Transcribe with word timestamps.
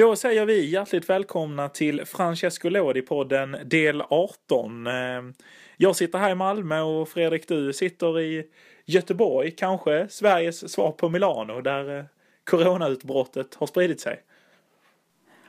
Då 0.00 0.16
säger 0.16 0.46
vi 0.46 0.70
hjärtligt 0.70 1.10
välkomna 1.10 1.68
till 1.68 2.04
Francesco 2.06 2.68
Lodi-podden 2.68 3.64
del 3.64 4.02
18. 4.08 4.86
Ehm, 4.86 5.34
jag 5.76 5.96
sitter 5.96 6.18
här 6.18 6.30
i 6.30 6.34
Malmö 6.34 6.80
och 6.80 7.08
Fredrik 7.08 7.48
du 7.48 7.72
sitter 7.72 8.20
i 8.20 8.44
Göteborg, 8.84 9.50
kanske 9.50 10.08
Sveriges 10.08 10.72
svar 10.72 10.92
på 10.92 11.08
Milano 11.08 11.60
där 11.60 11.98
eh, 11.98 12.04
coronautbrottet 12.44 13.54
har 13.54 13.66
spridit 13.66 14.00
sig. 14.00 14.20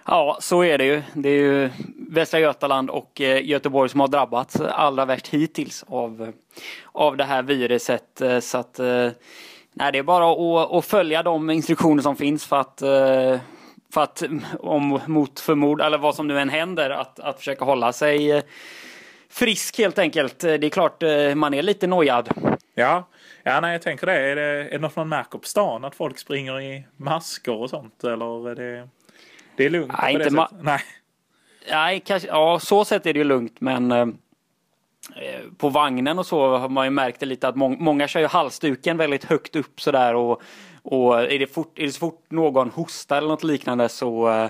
Ja, 0.05 0.37
så 0.41 0.63
är 0.63 0.77
det 0.77 0.85
ju. 0.85 1.01
Det 1.13 1.29
är 1.29 1.41
ju 1.41 1.69
Västra 2.09 2.39
Götaland 2.39 2.89
och 2.89 3.21
eh, 3.21 3.45
Göteborg 3.45 3.89
som 3.89 3.99
har 3.99 4.07
drabbats 4.07 4.61
allra 4.61 5.05
värst 5.05 5.27
hittills 5.27 5.85
av, 5.87 6.21
eh, 6.21 6.29
av 6.91 7.17
det 7.17 7.23
här 7.23 7.43
viruset. 7.43 8.21
Så 8.41 8.57
att 8.57 8.79
nej, 9.73 9.91
det 9.91 9.97
är 9.97 10.03
bara 10.03 10.31
att, 10.31 10.71
att 10.71 10.85
följa 10.85 11.23
de 11.23 11.49
instruktioner 11.49 12.03
som 12.03 12.15
finns 12.15 12.45
för 12.45 12.59
att 12.59 12.81
för 13.93 14.01
att 14.01 14.23
om 14.59 14.99
mot 15.07 15.39
förmod 15.39 15.81
eller 15.81 15.97
vad 15.97 16.15
som 16.15 16.27
nu 16.27 16.39
än 16.39 16.49
händer 16.49 16.89
att, 16.89 17.19
att 17.19 17.37
försöka 17.37 17.65
hålla 17.65 17.93
sig 17.93 18.31
eh, 18.31 18.43
frisk 19.29 19.77
helt 19.77 19.99
enkelt. 19.99 20.39
Det 20.39 20.63
är 20.63 20.69
klart 20.69 21.03
eh, 21.03 21.35
man 21.35 21.53
är 21.53 21.61
lite 21.61 21.87
nojad. 21.87 22.29
Ja, 22.75 23.07
ja 23.43 23.59
nej, 23.61 23.71
jag 23.71 23.81
tänker 23.81 24.07
det. 24.07 24.13
Är, 24.13 24.35
det. 24.35 24.41
är 24.41 24.71
det 24.71 24.79
något 24.79 24.95
man 24.95 25.09
märker 25.09 25.37
på 25.37 25.47
stan 25.47 25.85
att 25.85 25.95
folk 25.95 26.19
springer 26.19 26.61
i 26.61 26.85
masker 26.97 27.53
och 27.53 27.69
sånt? 27.69 28.03
Eller 28.03 28.49
är 28.49 28.55
det, 28.55 28.89
det 29.55 29.65
är 29.65 29.69
lugnt 29.69 29.93
nej, 30.01 30.13
på 30.13 30.19
det 30.19 30.31
sättet? 30.31 30.47
Nej. 30.61 30.81
Nej, 31.69 31.99
kanske, 31.99 32.27
ja 32.27 32.59
så 32.59 32.85
sätt 32.85 33.05
är 33.05 33.13
det 33.13 33.19
ju 33.19 33.23
lugnt 33.23 33.61
men 33.61 33.91
eh, 33.91 34.07
på 35.57 35.69
vagnen 35.69 36.19
och 36.19 36.25
så 36.25 36.57
har 36.57 36.69
man 36.69 36.85
ju 36.85 36.91
märkt 36.91 37.19
det 37.19 37.25
lite 37.25 37.47
att 37.47 37.55
må 37.55 37.69
många 37.69 38.07
kör 38.07 38.19
ju 38.19 38.27
halsduken 38.27 38.97
väldigt 38.97 39.23
högt 39.23 39.55
upp 39.55 39.81
sådär 39.81 40.15
och 40.15 40.41
och 40.83 41.21
är 41.21 41.39
det, 41.39 41.47
fort, 41.47 41.79
är 41.79 41.83
det 41.83 41.91
så 41.91 41.99
fort 41.99 42.25
någon 42.29 42.69
hostar 42.69 43.17
eller 43.17 43.27
något 43.27 43.43
liknande 43.43 43.89
så 43.89 44.29
eh, 44.29 44.49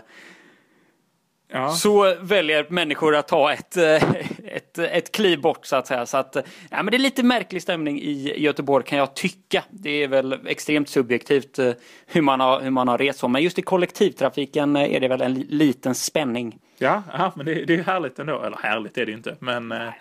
Ja. 1.53 1.69
Så 1.69 2.15
väljer 2.21 2.65
människor 2.69 3.15
att 3.15 3.27
ta 3.27 3.53
ett, 3.53 3.77
eh, 3.77 4.03
ett, 4.43 4.77
ett 4.77 5.11
kliv 5.11 5.41
bort 5.41 5.65
så 5.65 5.75
att 5.75 5.87
säga. 5.87 6.05
Så 6.05 6.17
att, 6.17 6.35
ja, 6.69 6.83
men 6.83 6.85
det 6.85 6.97
är 6.97 6.99
lite 6.99 7.23
märklig 7.23 7.61
stämning 7.61 8.01
i 8.01 8.33
Göteborg 8.37 8.85
kan 8.85 8.97
jag 8.97 9.15
tycka. 9.15 9.63
Det 9.69 10.03
är 10.03 10.07
väl 10.07 10.39
extremt 10.47 10.89
subjektivt 10.89 11.59
eh, 11.59 11.71
hur 12.05 12.21
man 12.21 12.39
har, 12.39 12.61
hur 12.61 12.69
man 12.69 12.87
har 12.87 12.97
rest 12.97 13.27
Men 13.27 13.43
just 13.43 13.59
i 13.59 13.61
kollektivtrafiken 13.61 14.75
är 14.75 14.99
det 14.99 15.07
väl 15.07 15.21
en 15.21 15.33
liten 15.33 15.95
spänning. 15.95 16.59
Ja, 16.77 17.03
ja 17.13 17.31
men 17.35 17.45
det, 17.45 17.65
det 17.65 17.75
är 17.75 17.83
härligt 17.83 18.19
ändå. 18.19 18.41
Eller 18.43 18.57
härligt 18.57 18.97
är 18.97 19.05
det 19.05 19.11
ju 19.11 19.17
inte. 19.17 19.35
Men, 19.39 19.67
men 19.67 19.91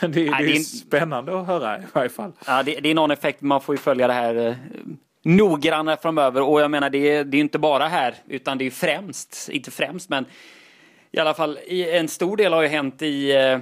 det, 0.00 0.08
det, 0.08 0.26
är, 0.26 0.38
det 0.38 0.56
är 0.56 0.58
spännande 0.58 1.40
att 1.40 1.46
höra 1.46 1.78
i 1.78 1.82
varje 1.92 2.08
fall. 2.08 2.32
Ja, 2.46 2.62
det, 2.62 2.80
det 2.80 2.88
är 2.88 2.94
någon 2.94 3.10
effekt. 3.10 3.40
Man 3.40 3.60
får 3.60 3.74
ju 3.74 3.78
följa 3.78 4.06
det 4.06 4.12
här 4.12 4.56
noggrannare 5.24 5.96
framöver. 5.96 6.42
Och 6.42 6.60
jag 6.60 6.70
menar, 6.70 6.90
det 6.90 7.10
är, 7.10 7.24
det 7.24 7.36
är 7.36 7.40
inte 7.40 7.58
bara 7.58 7.88
här, 7.88 8.14
utan 8.26 8.58
det 8.58 8.66
är 8.66 8.70
främst, 8.70 9.48
inte 9.52 9.70
främst, 9.70 10.08
men 10.08 10.26
i 11.12 11.18
alla 11.18 11.34
fall 11.34 11.58
en 11.68 12.08
stor 12.08 12.36
del 12.36 12.52
har 12.52 12.62
ju 12.62 12.68
hänt 12.68 13.02
i, 13.02 13.32
eh, 13.32 13.58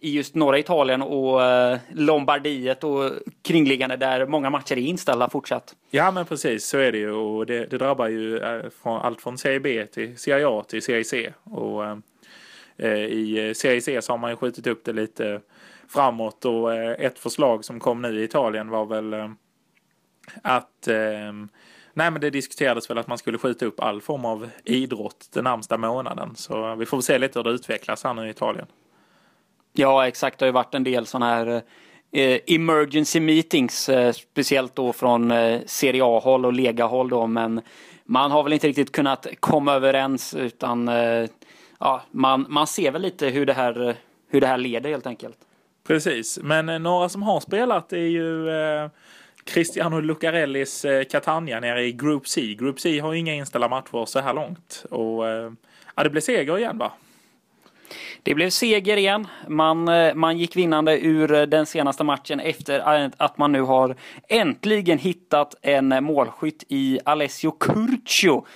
i 0.00 0.10
just 0.10 0.34
norra 0.34 0.58
Italien 0.58 1.02
och 1.02 1.42
eh, 1.44 1.78
Lombardiet 1.92 2.84
och 2.84 3.10
kringliggande 3.42 3.96
där 3.96 4.26
många 4.26 4.50
matcher 4.50 4.76
är 4.76 4.80
inställda 4.80 5.28
fortsatt. 5.28 5.74
Ja 5.90 6.10
men 6.10 6.26
precis 6.26 6.66
så 6.66 6.78
är 6.78 6.92
det 6.92 6.98
ju 6.98 7.10
och 7.10 7.46
det, 7.46 7.66
det 7.66 7.78
drabbar 7.78 8.08
ju 8.08 8.38
eh, 8.38 8.62
från, 8.82 9.00
allt 9.00 9.20
från 9.20 9.38
Serie 9.38 9.60
B 9.60 9.86
till 9.86 10.18
Serie 10.18 10.48
A 10.48 10.64
till 10.68 10.82
Serie 10.82 11.04
C. 11.04 11.32
Och 11.44 11.84
eh, 12.76 12.94
i 12.94 13.52
Serie 13.56 13.80
C 13.80 14.02
så 14.02 14.12
har 14.12 14.18
man 14.18 14.30
ju 14.30 14.36
skjutit 14.36 14.66
upp 14.66 14.84
det 14.84 14.92
lite 14.92 15.40
framåt 15.88 16.44
och 16.44 16.74
eh, 16.74 16.90
ett 16.90 17.18
förslag 17.18 17.64
som 17.64 17.80
kom 17.80 18.02
nu 18.02 18.20
i 18.20 18.24
Italien 18.24 18.68
var 18.68 18.86
väl 18.86 19.12
eh, 19.12 19.28
att 20.42 20.88
eh, 20.88 21.32
Nej 21.94 22.10
men 22.10 22.20
det 22.20 22.30
diskuterades 22.30 22.90
väl 22.90 22.98
att 22.98 23.08
man 23.08 23.18
skulle 23.18 23.38
skjuta 23.38 23.66
upp 23.66 23.80
all 23.80 24.00
form 24.00 24.24
av 24.24 24.50
idrott 24.64 25.28
den 25.32 25.44
närmsta 25.44 25.78
månaden. 25.78 26.36
Så 26.36 26.74
vi 26.74 26.86
får 26.86 26.96
väl 26.96 27.02
se 27.02 27.18
lite 27.18 27.38
hur 27.38 27.44
det 27.44 27.50
utvecklas 27.50 28.04
här 28.04 28.14
nu 28.14 28.26
i 28.26 28.30
Italien. 28.30 28.66
Ja 29.72 30.06
exakt, 30.08 30.38
det 30.38 30.44
har 30.44 30.48
ju 30.48 30.52
varit 30.52 30.74
en 30.74 30.84
del 30.84 31.06
sådana 31.06 31.34
här 31.34 31.62
eh, 32.12 32.38
emergency 32.46 33.20
meetings. 33.20 33.88
Eh, 33.88 34.12
speciellt 34.12 34.74
då 34.74 34.92
från 34.92 35.30
eh, 35.30 35.60
Serie 35.66 36.04
A-håll 36.04 36.46
och 36.46 36.52
Lega-håll 36.52 37.08
då. 37.08 37.26
Men 37.26 37.60
man 38.04 38.30
har 38.30 38.42
väl 38.42 38.52
inte 38.52 38.68
riktigt 38.68 38.92
kunnat 38.92 39.26
komma 39.40 39.74
överens 39.74 40.34
utan 40.34 40.88
eh, 40.88 41.28
ja, 41.80 42.02
man, 42.10 42.46
man 42.48 42.66
ser 42.66 42.90
väl 42.90 43.02
lite 43.02 43.26
hur 43.26 43.46
det, 43.46 43.52
här, 43.52 43.96
hur 44.28 44.40
det 44.40 44.46
här 44.46 44.58
leder 44.58 44.90
helt 44.90 45.06
enkelt. 45.06 45.36
Precis, 45.86 46.38
men 46.42 46.68
eh, 46.68 46.78
några 46.78 47.08
som 47.08 47.22
har 47.22 47.40
spelat 47.40 47.92
är 47.92 47.96
ju 47.96 48.50
eh, 48.50 48.90
Cristiano 49.44 50.00
Lucarellis 50.00 50.84
eh, 50.84 51.04
Catania 51.04 51.60
nere 51.60 51.84
i 51.84 51.92
Group 51.92 52.28
C. 52.28 52.54
Group 52.54 52.80
C 52.80 52.98
har 52.98 53.14
inga 53.14 53.34
inställda 53.34 53.68
matcher 53.68 54.04
så 54.04 54.20
här 54.20 54.34
långt. 54.34 54.84
Och 54.90 55.28
eh, 55.28 55.52
ja, 55.94 56.02
det 56.02 56.10
blev 56.10 56.20
seger 56.20 56.58
igen 56.58 56.78
va? 56.78 56.92
Det 58.22 58.34
blev 58.34 58.50
seger 58.50 58.96
igen. 58.96 59.26
Man, 59.48 59.88
eh, 59.88 60.14
man 60.14 60.38
gick 60.38 60.56
vinnande 60.56 60.98
ur 60.98 61.46
den 61.46 61.66
senaste 61.66 62.04
matchen 62.04 62.40
efter 62.40 63.10
att 63.16 63.38
man 63.38 63.52
nu 63.52 63.60
har 63.60 63.96
äntligen 64.28 64.98
hittat 64.98 65.54
en 65.62 66.04
målskytt 66.04 66.64
i 66.68 66.98
Alessio 67.04 67.50
Curcio. 67.50 68.46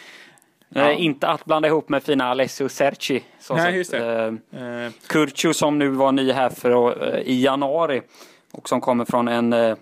Ja. 0.68 0.90
Eh, 0.90 1.02
inte 1.02 1.28
att 1.28 1.44
blanda 1.44 1.68
ihop 1.68 1.88
med 1.88 2.02
fina 2.02 2.24
Alessio 2.24 2.68
Cerci. 2.68 3.24
Nej, 3.50 3.76
just. 3.76 3.94
Eh, 3.94 4.32
Curcio 5.06 5.52
som 5.52 5.78
nu 5.78 5.88
var 5.88 6.12
ny 6.12 6.32
här 6.32 6.50
för, 6.50 7.14
eh, 7.14 7.20
i 7.20 7.42
januari 7.42 8.02
och 8.52 8.68
som 8.68 8.80
kommer 8.80 9.04
från 9.04 9.28
en 9.28 9.76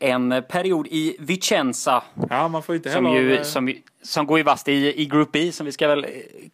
en 0.00 0.42
period 0.48 0.86
i 0.90 1.16
Vicenza. 1.18 2.02
Ja, 2.30 2.48
man 2.48 2.62
får 2.62 2.74
inte 2.74 2.90
som, 2.90 3.14
ju, 3.14 3.44
som, 3.44 3.74
som 4.02 4.26
går 4.26 4.38
ju 4.38 4.44
vast 4.44 4.68
i, 4.68 5.02
i 5.02 5.06
Group 5.06 5.32
B 5.32 5.52
som 5.52 5.66
vi 5.66 5.72
ska 5.72 5.88
väl 5.88 6.06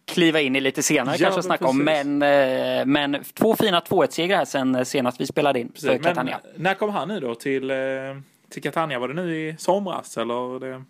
kliva 0.05 0.41
in 0.41 0.55
i 0.55 0.61
lite 0.61 0.83
senare 0.83 1.15
ja, 1.19 1.25
kanske 1.25 1.43
snacka 1.43 1.67
om. 1.67 1.77
Men, 1.77 2.21
eh, 2.21 2.85
men 2.85 3.23
två 3.33 3.55
fina 3.55 3.79
2-1-segrar 3.79 4.37
här 4.37 4.45
sen 4.45 4.75
eh, 4.75 4.83
senast 4.83 5.21
vi 5.21 5.25
spelade 5.27 5.59
in 5.59 5.67
precis. 5.71 5.89
för 5.89 5.97
Catania. 5.97 6.39
Men 6.53 6.63
när 6.63 6.73
kom 6.73 6.89
han 6.89 7.07
nu 7.07 7.19
då 7.19 7.35
till, 7.35 7.71
eh, 7.71 7.77
till 8.49 8.63
Catania? 8.63 8.99
Var 8.99 9.07
det 9.07 9.13
nu 9.13 9.37
i 9.37 9.55
somras 9.57 10.17
eller? 10.17 10.59
Det... 10.59 10.83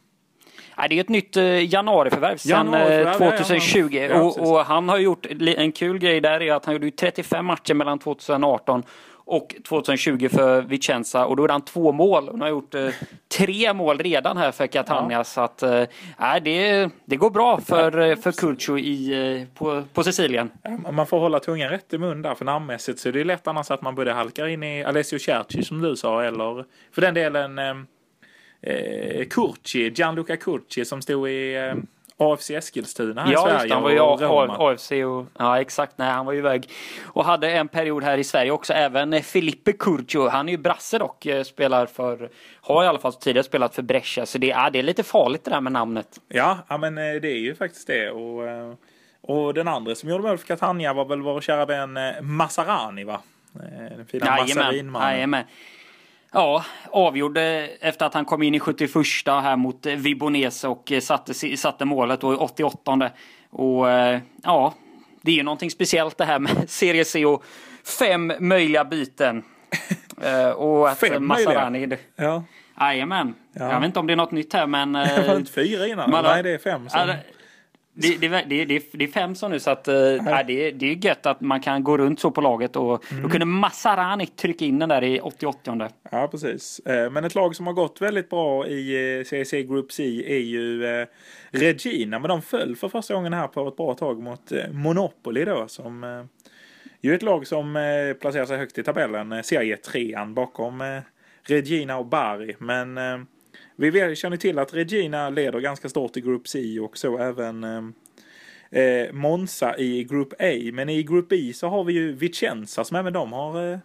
Nej, 0.77 0.89
det 0.89 0.95
är 0.95 1.01
ett 1.01 1.09
nytt 1.09 1.35
januariförvärv 1.71 2.37
sedan 2.37 2.49
januariförvärv, 2.49 3.37
2020. 3.37 3.89
Ja, 3.91 4.01
ja, 4.01 4.21
och, 4.21 4.51
och, 4.51 4.65
han 4.65 4.89
har 4.89 4.97
gjort 4.97 5.25
en 5.41 5.71
kul 5.71 5.99
grej 5.99 6.21
där 6.21 6.41
är 6.41 6.53
att 6.53 6.65
han 6.65 6.73
gjorde 6.73 6.91
35 6.91 7.45
matcher 7.45 7.73
mellan 7.73 7.99
2018 7.99 8.83
och 9.31 9.55
2020 9.67 10.29
för 10.29 10.61
Vicenza 10.61 11.25
och 11.25 11.35
då 11.35 11.43
är 11.43 11.49
han 11.49 11.61
två 11.61 11.91
mål. 11.91 12.27
Han 12.27 12.41
har 12.41 12.49
gjort 12.49 12.75
eh, 12.75 12.89
tre 13.37 13.73
mål 13.73 13.99
redan 13.99 14.37
här 14.37 14.51
för 14.51 14.67
Catania 14.67 15.17
ja. 15.17 15.23
så 15.23 15.41
att 15.41 15.63
eh, 15.63 15.83
det, 16.43 16.89
det 17.05 17.15
går 17.15 17.29
bra 17.29 17.59
för, 17.61 17.99
eh, 17.99 18.15
för 18.15 18.31
Culcio 18.31 18.77
i, 18.77 19.13
eh, 19.41 19.47
på, 19.57 19.83
på 19.93 20.03
Sicilien. 20.03 20.51
Man 20.91 21.07
får 21.07 21.19
hålla 21.19 21.39
tungan 21.39 21.69
rätt 21.69 21.93
i 21.93 21.97
mun 21.97 22.21
där 22.21 22.35
för 22.35 22.45
namnmässigt 22.45 22.99
så 22.99 23.11
det 23.11 23.19
är 23.19 23.25
lätt 23.25 23.47
annars 23.47 23.71
att 23.71 23.81
man 23.81 23.95
både 23.95 24.13
halkar 24.13 24.47
in 24.47 24.63
i 24.63 24.83
Alessio 24.83 25.19
Cerci 25.19 25.63
som 25.63 25.81
du 25.81 25.95
sa 25.95 26.23
eller 26.23 26.65
för 26.91 27.01
den 27.01 27.13
delen 27.13 27.59
eh, 27.59 27.75
eh 28.61 29.25
Curci, 29.25 29.89
Gianluca 29.89 30.37
Curci 30.37 30.85
som 30.85 31.01
stod 31.01 31.29
i 31.29 31.55
eh, 31.55 31.73
AFC 32.21 32.49
Eskilstuna 32.49 33.23
här 33.23 33.33
ja, 33.33 33.39
i 33.39 33.51
Sverige. 33.51 33.69
Ja, 33.69 33.73
han 33.75 33.83
var 33.83 33.91
ju 33.91 34.73
AFC 34.73 34.91
och, 34.91 35.25
ja 35.39 35.61
exakt, 35.61 35.97
nej 35.97 36.11
han 36.11 36.25
var 36.25 36.33
ju 36.33 36.39
iväg 36.39 36.69
och 37.03 37.25
hade 37.25 37.51
en 37.51 37.67
period 37.67 38.03
här 38.03 38.17
i 38.17 38.23
Sverige 38.23 38.51
också. 38.51 38.73
Även 38.73 39.23
Filippe 39.23 39.73
Curcio, 39.73 40.27
han 40.27 40.47
är 40.47 40.51
ju 40.51 40.57
brasse 40.57 40.97
dock, 40.97 41.25
eh, 41.25 41.43
spelar 41.43 41.85
för, 41.85 42.29
har 42.61 42.83
i 42.83 42.87
alla 42.87 42.99
fall 42.99 43.13
tidigare 43.13 43.43
spelat 43.43 43.75
för 43.75 43.81
Brescia. 43.81 44.25
Så 44.25 44.37
det, 44.37 44.47
ja, 44.47 44.69
det 44.69 44.79
är 44.79 44.83
lite 44.83 45.03
farligt 45.03 45.45
det 45.45 45.51
där 45.51 45.61
med 45.61 45.71
namnet. 45.71 46.07
Ja, 46.27 46.57
ja 46.67 46.77
men 46.77 46.97
eh, 46.97 47.21
det 47.21 47.31
är 47.31 47.39
ju 47.39 47.55
faktiskt 47.55 47.87
det. 47.87 48.09
Och, 48.09 48.47
eh, 48.47 48.73
och 49.21 49.53
den 49.53 49.67
andra 49.67 49.95
som 49.95 50.09
gjorde 50.09 50.23
mål 50.23 50.37
för 50.37 50.47
Catania 50.47 50.93
var 50.93 51.05
väl 51.05 51.21
vår 51.21 51.41
kära 51.41 51.65
vän 51.65 51.99
Massarani 52.21 53.03
va? 53.03 53.21
Den 53.97 54.05
fina 54.05 54.25
Massarinmannen. 54.25 55.43
Ja, 56.33 56.65
avgjorde 56.89 57.69
efter 57.79 58.05
att 58.05 58.13
han 58.13 58.25
kom 58.25 58.43
in 58.43 58.55
i 58.55 58.59
71 58.59 58.91
här 59.25 59.55
mot 59.55 59.85
Vibonese 59.85 60.67
och 60.67 60.91
satte, 61.01 61.33
satte 61.33 61.85
målet 61.85 62.23
i 62.23 62.25
88. 62.25 63.09
Och 63.49 63.89
eh, 63.89 64.19
ja, 64.43 64.73
det 65.21 65.31
är 65.31 65.35
ju 65.35 65.43
någonting 65.43 65.71
speciellt 65.71 66.17
det 66.17 66.25
här 66.25 66.39
med 66.39 66.51
Serie 66.69 67.05
C 67.05 67.25
och 67.25 67.43
fem 67.99 68.33
möjliga 68.39 68.85
byten. 68.85 69.43
Eh, 70.23 70.49
och 70.49 70.89
att 70.89 70.99
fem 70.99 71.27
möjliga? 71.27 71.97
Ja. 72.15 72.43
Jajamän. 72.79 73.35
Ja. 73.53 73.71
Jag 73.71 73.79
vet 73.79 73.85
inte 73.85 73.99
om 73.99 74.07
det 74.07 74.13
är 74.13 74.17
något 74.17 74.31
nytt 74.31 74.53
här 74.53 74.67
men... 74.67 74.93
Det 74.93 75.25
var 75.27 75.35
inte 75.35 75.51
fyra 75.51 75.87
innan? 75.87 76.09
Man, 76.09 76.23
Nej 76.23 76.43
det 76.43 76.49
är 76.49 76.57
fem. 76.57 76.89
Som... 76.89 77.13
Det, 77.93 78.17
det, 78.17 78.27
det, 78.27 78.65
det, 78.93 79.03
är 79.03 79.07
fem 79.07 79.35
så 79.35 79.47
nu 79.47 79.59
så 79.59 79.69
att 79.69 79.87
äh, 79.87 79.93
det, 80.47 80.71
det 80.71 80.91
är 80.91 81.05
gött 81.05 81.25
att 81.25 81.41
man 81.41 81.61
kan 81.61 81.83
gå 81.83 81.97
runt 81.97 82.19
så 82.19 82.31
på 82.31 82.41
laget 82.41 82.75
och 82.75 83.11
mm. 83.11 83.23
då 83.23 83.29
kunde 83.29 83.45
Masarani 83.45 84.25
trycka 84.25 84.65
in 84.65 84.79
den 84.79 84.89
där 84.89 85.03
i 85.03 85.19
88. 85.19 85.89
Ja 86.11 86.27
precis. 86.27 86.79
Eh, 86.79 87.11
men 87.11 87.25
ett 87.25 87.35
lag 87.35 87.55
som 87.55 87.67
har 87.67 87.73
gått 87.73 88.01
väldigt 88.01 88.29
bra 88.29 88.67
i 88.67 89.23
CSC 89.25 89.53
eh, 89.53 89.61
Group 89.61 89.91
C 89.91 90.03
är 90.27 90.39
ju 90.39 90.83
Regina. 91.51 92.19
Men 92.19 92.29
de 92.29 92.41
föll 92.41 92.75
för 92.75 92.89
första 92.89 93.13
gången 93.13 93.33
här 93.33 93.47
på 93.47 93.67
ett 93.67 93.75
bra 93.75 93.93
tag 93.93 94.19
mot 94.19 94.51
Monopoly 94.71 95.45
då 95.45 95.67
som 95.67 96.27
ju 97.01 97.15
ett 97.15 97.21
lag 97.23 97.47
som 97.47 97.73
placerar 98.21 98.45
sig 98.45 98.57
högt 98.57 98.77
i 98.77 98.83
tabellen. 98.83 99.43
Serie 99.43 99.77
3 99.77 100.25
bakom 100.25 101.01
Regina 101.43 101.97
och 101.97 102.05
Bari. 102.05 102.55
Men 102.59 102.97
vi 103.89 104.15
känner 104.15 104.37
till 104.37 104.59
att 104.59 104.73
Regina 104.73 105.29
leder 105.29 105.59
ganska 105.59 105.89
stort 105.89 106.17
i 106.17 106.21
Group 106.21 106.47
C 106.47 106.79
och 106.79 106.97
så 106.97 107.17
även 107.17 107.63
eh, 107.63 108.81
eh, 108.81 109.11
Monza 109.13 109.77
i 109.77 110.03
Group 110.03 110.33
A. 110.39 110.71
Men 110.73 110.89
i 110.89 111.03
Group 111.03 111.29
B 111.29 111.53
så 111.53 111.67
har 111.67 111.83
vi 111.83 111.93
ju 111.93 112.13
Vicenza 112.13 112.83
som 112.83 112.97
även 112.97 113.13
de 113.13 113.33
har, 113.33 113.71
eh, 113.71 113.79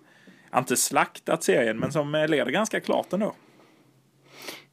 inte 0.57 0.77
slaktat 0.77 1.45
serien, 1.45 1.79
men 1.79 1.93
som 1.93 2.15
eh, 2.15 2.29
leder 2.29 2.51
ganska 2.51 2.81
klart 2.81 3.13
ändå. 3.13 3.35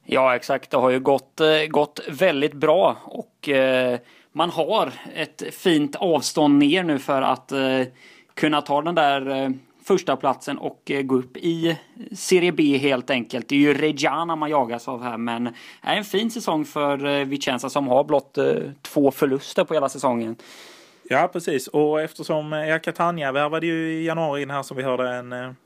Ja, 0.04 0.36
exakt. 0.36 0.70
Det 0.70 0.76
har 0.76 0.90
ju 0.90 1.00
gått, 1.00 1.40
eh, 1.40 1.66
gått 1.68 2.00
väldigt 2.08 2.54
bra 2.54 2.96
och 3.04 3.48
eh, 3.48 3.98
man 4.32 4.50
har 4.50 4.92
ett 5.14 5.54
fint 5.54 5.96
avstånd 5.96 6.58
ner 6.58 6.82
nu 6.82 6.98
för 6.98 7.22
att 7.22 7.52
eh, 7.52 7.80
kunna 8.34 8.62
ta 8.62 8.82
den 8.82 8.94
där 8.94 9.52
första 9.84 10.16
platsen 10.16 10.58
och 10.58 10.90
eh, 10.90 11.02
gå 11.02 11.16
upp 11.16 11.36
i 11.36 11.78
Serie 12.12 12.52
B 12.52 12.78
helt 12.78 13.10
enkelt. 13.10 13.48
Det 13.48 13.54
är 13.54 13.58
ju 13.58 13.74
Reggiana 13.74 14.36
man 14.36 14.50
jagas 14.50 14.88
av 14.88 15.02
här 15.02 15.16
men 15.16 15.46
är 15.80 15.96
en 15.96 16.04
fin 16.04 16.30
säsong 16.30 16.64
för 16.64 17.06
eh, 17.06 17.24
Vicenza 17.24 17.70
som 17.70 17.88
har 17.88 18.04
blott 18.04 18.38
eh, 18.38 18.54
två 18.82 19.10
förluster 19.10 19.64
på 19.64 19.74
hela 19.74 19.88
säsongen. 19.88 20.36
Ja 21.08 21.30
precis 21.32 21.68
och 21.68 22.00
eftersom 22.00 22.52
ja, 22.52 22.78
Catania 22.78 23.32
värvade 23.32 23.66
ju 23.66 23.92
i 23.92 24.06
januari 24.06 24.42
in 24.42 24.50
här 24.50 24.62
som 24.62 24.76
vi 24.76 24.82
hörde 24.82 25.08
en 25.08 25.56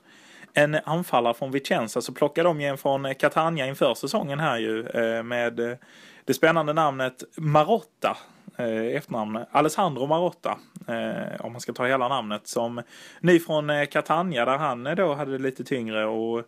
en 0.54 0.74
anfallare 0.84 1.34
från 1.34 1.50
Vicenza 1.50 2.00
så 2.00 2.12
plockade 2.12 2.48
de 2.48 2.60
ju 2.60 2.66
en 2.66 2.78
från 2.78 3.14
Catania 3.14 3.66
inför 3.66 3.94
säsongen 3.94 4.40
här 4.40 4.58
ju 4.58 4.82
med 5.22 5.78
det 6.24 6.34
spännande 6.34 6.72
namnet 6.72 7.24
Marotta. 7.36 8.16
Eh, 8.58 8.96
efternamn 8.96 9.44
Alessandro 9.50 10.06
Marotta. 10.06 10.58
Eh, 10.88 11.40
om 11.40 11.52
man 11.52 11.60
ska 11.60 11.72
ta 11.72 11.86
hela 11.86 12.08
namnet. 12.08 12.46
Som 12.46 12.82
ny 13.20 13.40
från 13.40 13.70
eh, 13.70 13.86
Catania 13.86 14.44
där 14.44 14.58
han 14.58 14.86
eh, 14.86 14.94
då 14.94 15.14
hade 15.14 15.32
det 15.32 15.38
lite 15.38 15.64
tyngre 15.64 16.06
och 16.06 16.42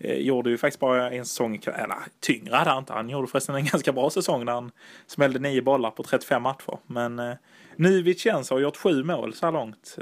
gjorde 0.00 0.50
ju 0.50 0.58
faktiskt 0.58 0.80
bara 0.80 1.10
en 1.10 1.26
säsong, 1.26 1.60
eller 1.66 1.96
tyngre 2.20 2.56
hade 2.56 2.70
han 2.70 2.78
inte. 2.78 2.92
Han 2.92 3.08
gjorde 3.08 3.28
förresten 3.28 3.54
en 3.54 3.64
ganska 3.72 3.92
bra 3.92 4.10
säsong 4.10 4.46
där 4.46 4.52
han 4.52 4.70
smällde 5.06 5.38
nio 5.38 5.62
bollar 5.62 5.90
på 5.90 6.02
35 6.02 6.42
matcher. 6.42 6.78
Men 6.86 7.36
nu 7.76 8.02
Vicenza 8.02 8.54
har 8.54 8.60
gjort 8.60 8.76
sju 8.76 9.04
mål 9.04 9.34
så 9.34 9.46
här 9.46 9.52
långt. 9.52 9.98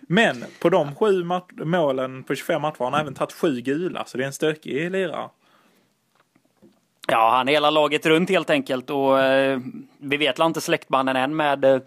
Men 0.00 0.44
på 0.60 0.68
de 0.68 0.94
sju 0.94 1.24
målen 1.64 2.22
på 2.22 2.34
25 2.34 2.62
matcher 2.62 2.78
har 2.78 2.90
han 2.90 3.00
även 3.00 3.14
tagit 3.14 3.32
sju 3.32 3.60
gula, 3.60 4.04
så 4.04 4.18
det 4.18 4.24
är 4.24 4.26
en 4.26 4.32
stökig 4.32 4.90
lirare. 4.90 5.28
Ja, 7.12 7.30
han 7.30 7.48
är 7.48 7.52
hela 7.52 7.70
laget 7.70 8.06
runt 8.06 8.30
helt 8.30 8.50
enkelt 8.50 8.90
och 8.90 9.20
eh, 9.20 9.60
vi 9.98 10.16
vet 10.16 10.38
inte 10.38 10.60
släktbanden 10.60 11.16
än 11.16 11.36
med 11.36 11.64
eh, 11.64 11.80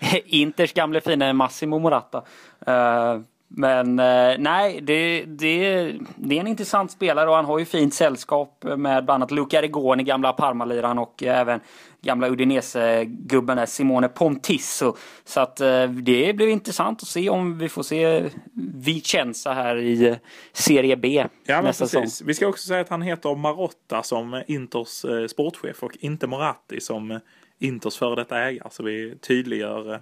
Inters 0.24 0.72
gamle 0.72 1.00
fina 1.00 1.32
Massimo 1.32 1.78
Morata. 1.78 2.22
Eh, 2.66 3.20
men 3.54 3.98
eh, 3.98 4.34
nej, 4.38 4.80
det, 4.82 5.24
det, 5.24 5.92
det 6.16 6.36
är 6.36 6.40
en 6.40 6.46
intressant 6.46 6.90
spelare 6.90 7.30
och 7.30 7.36
han 7.36 7.44
har 7.44 7.58
ju 7.58 7.64
fint 7.64 7.94
sällskap 7.94 8.64
med 8.64 9.04
bland 9.04 9.10
annat 9.10 9.30
Luca 9.30 9.62
Rigoni, 9.62 10.02
gamla 10.02 10.32
Parmaliran 10.32 10.98
och 10.98 11.22
även 11.22 11.60
gamla 12.02 12.28
Udinese-gubben 12.28 13.66
Simone 13.66 14.08
Pontisso. 14.08 14.96
Så 15.24 15.40
att 15.40 15.60
eh, 15.60 15.84
det 15.84 16.36
blir 16.36 16.48
intressant 16.48 17.02
att 17.02 17.08
se 17.08 17.28
om 17.28 17.58
vi 17.58 17.68
får 17.68 17.82
se 17.82 18.30
Vicenza 18.74 19.52
här 19.52 19.76
i 19.76 20.08
eh, 20.08 20.16
Serie 20.52 20.96
B 20.96 21.26
ja, 21.46 21.62
nästa 21.62 21.86
säsong. 21.86 22.26
Vi 22.26 22.34
ska 22.34 22.46
också 22.46 22.66
säga 22.66 22.80
att 22.80 22.88
han 22.88 23.02
heter 23.02 23.34
Marotta 23.34 24.02
som 24.02 24.42
Inters 24.46 25.04
eh, 25.04 25.26
sportchef 25.26 25.82
och 25.82 25.96
inte 26.00 26.26
Moratti 26.26 26.80
som 26.80 27.20
Inters 27.58 27.96
före 27.96 28.14
detta 28.14 28.38
ägare. 28.38 28.68
Så 28.70 28.82
vi 28.82 29.14
tydliggör 29.20 30.00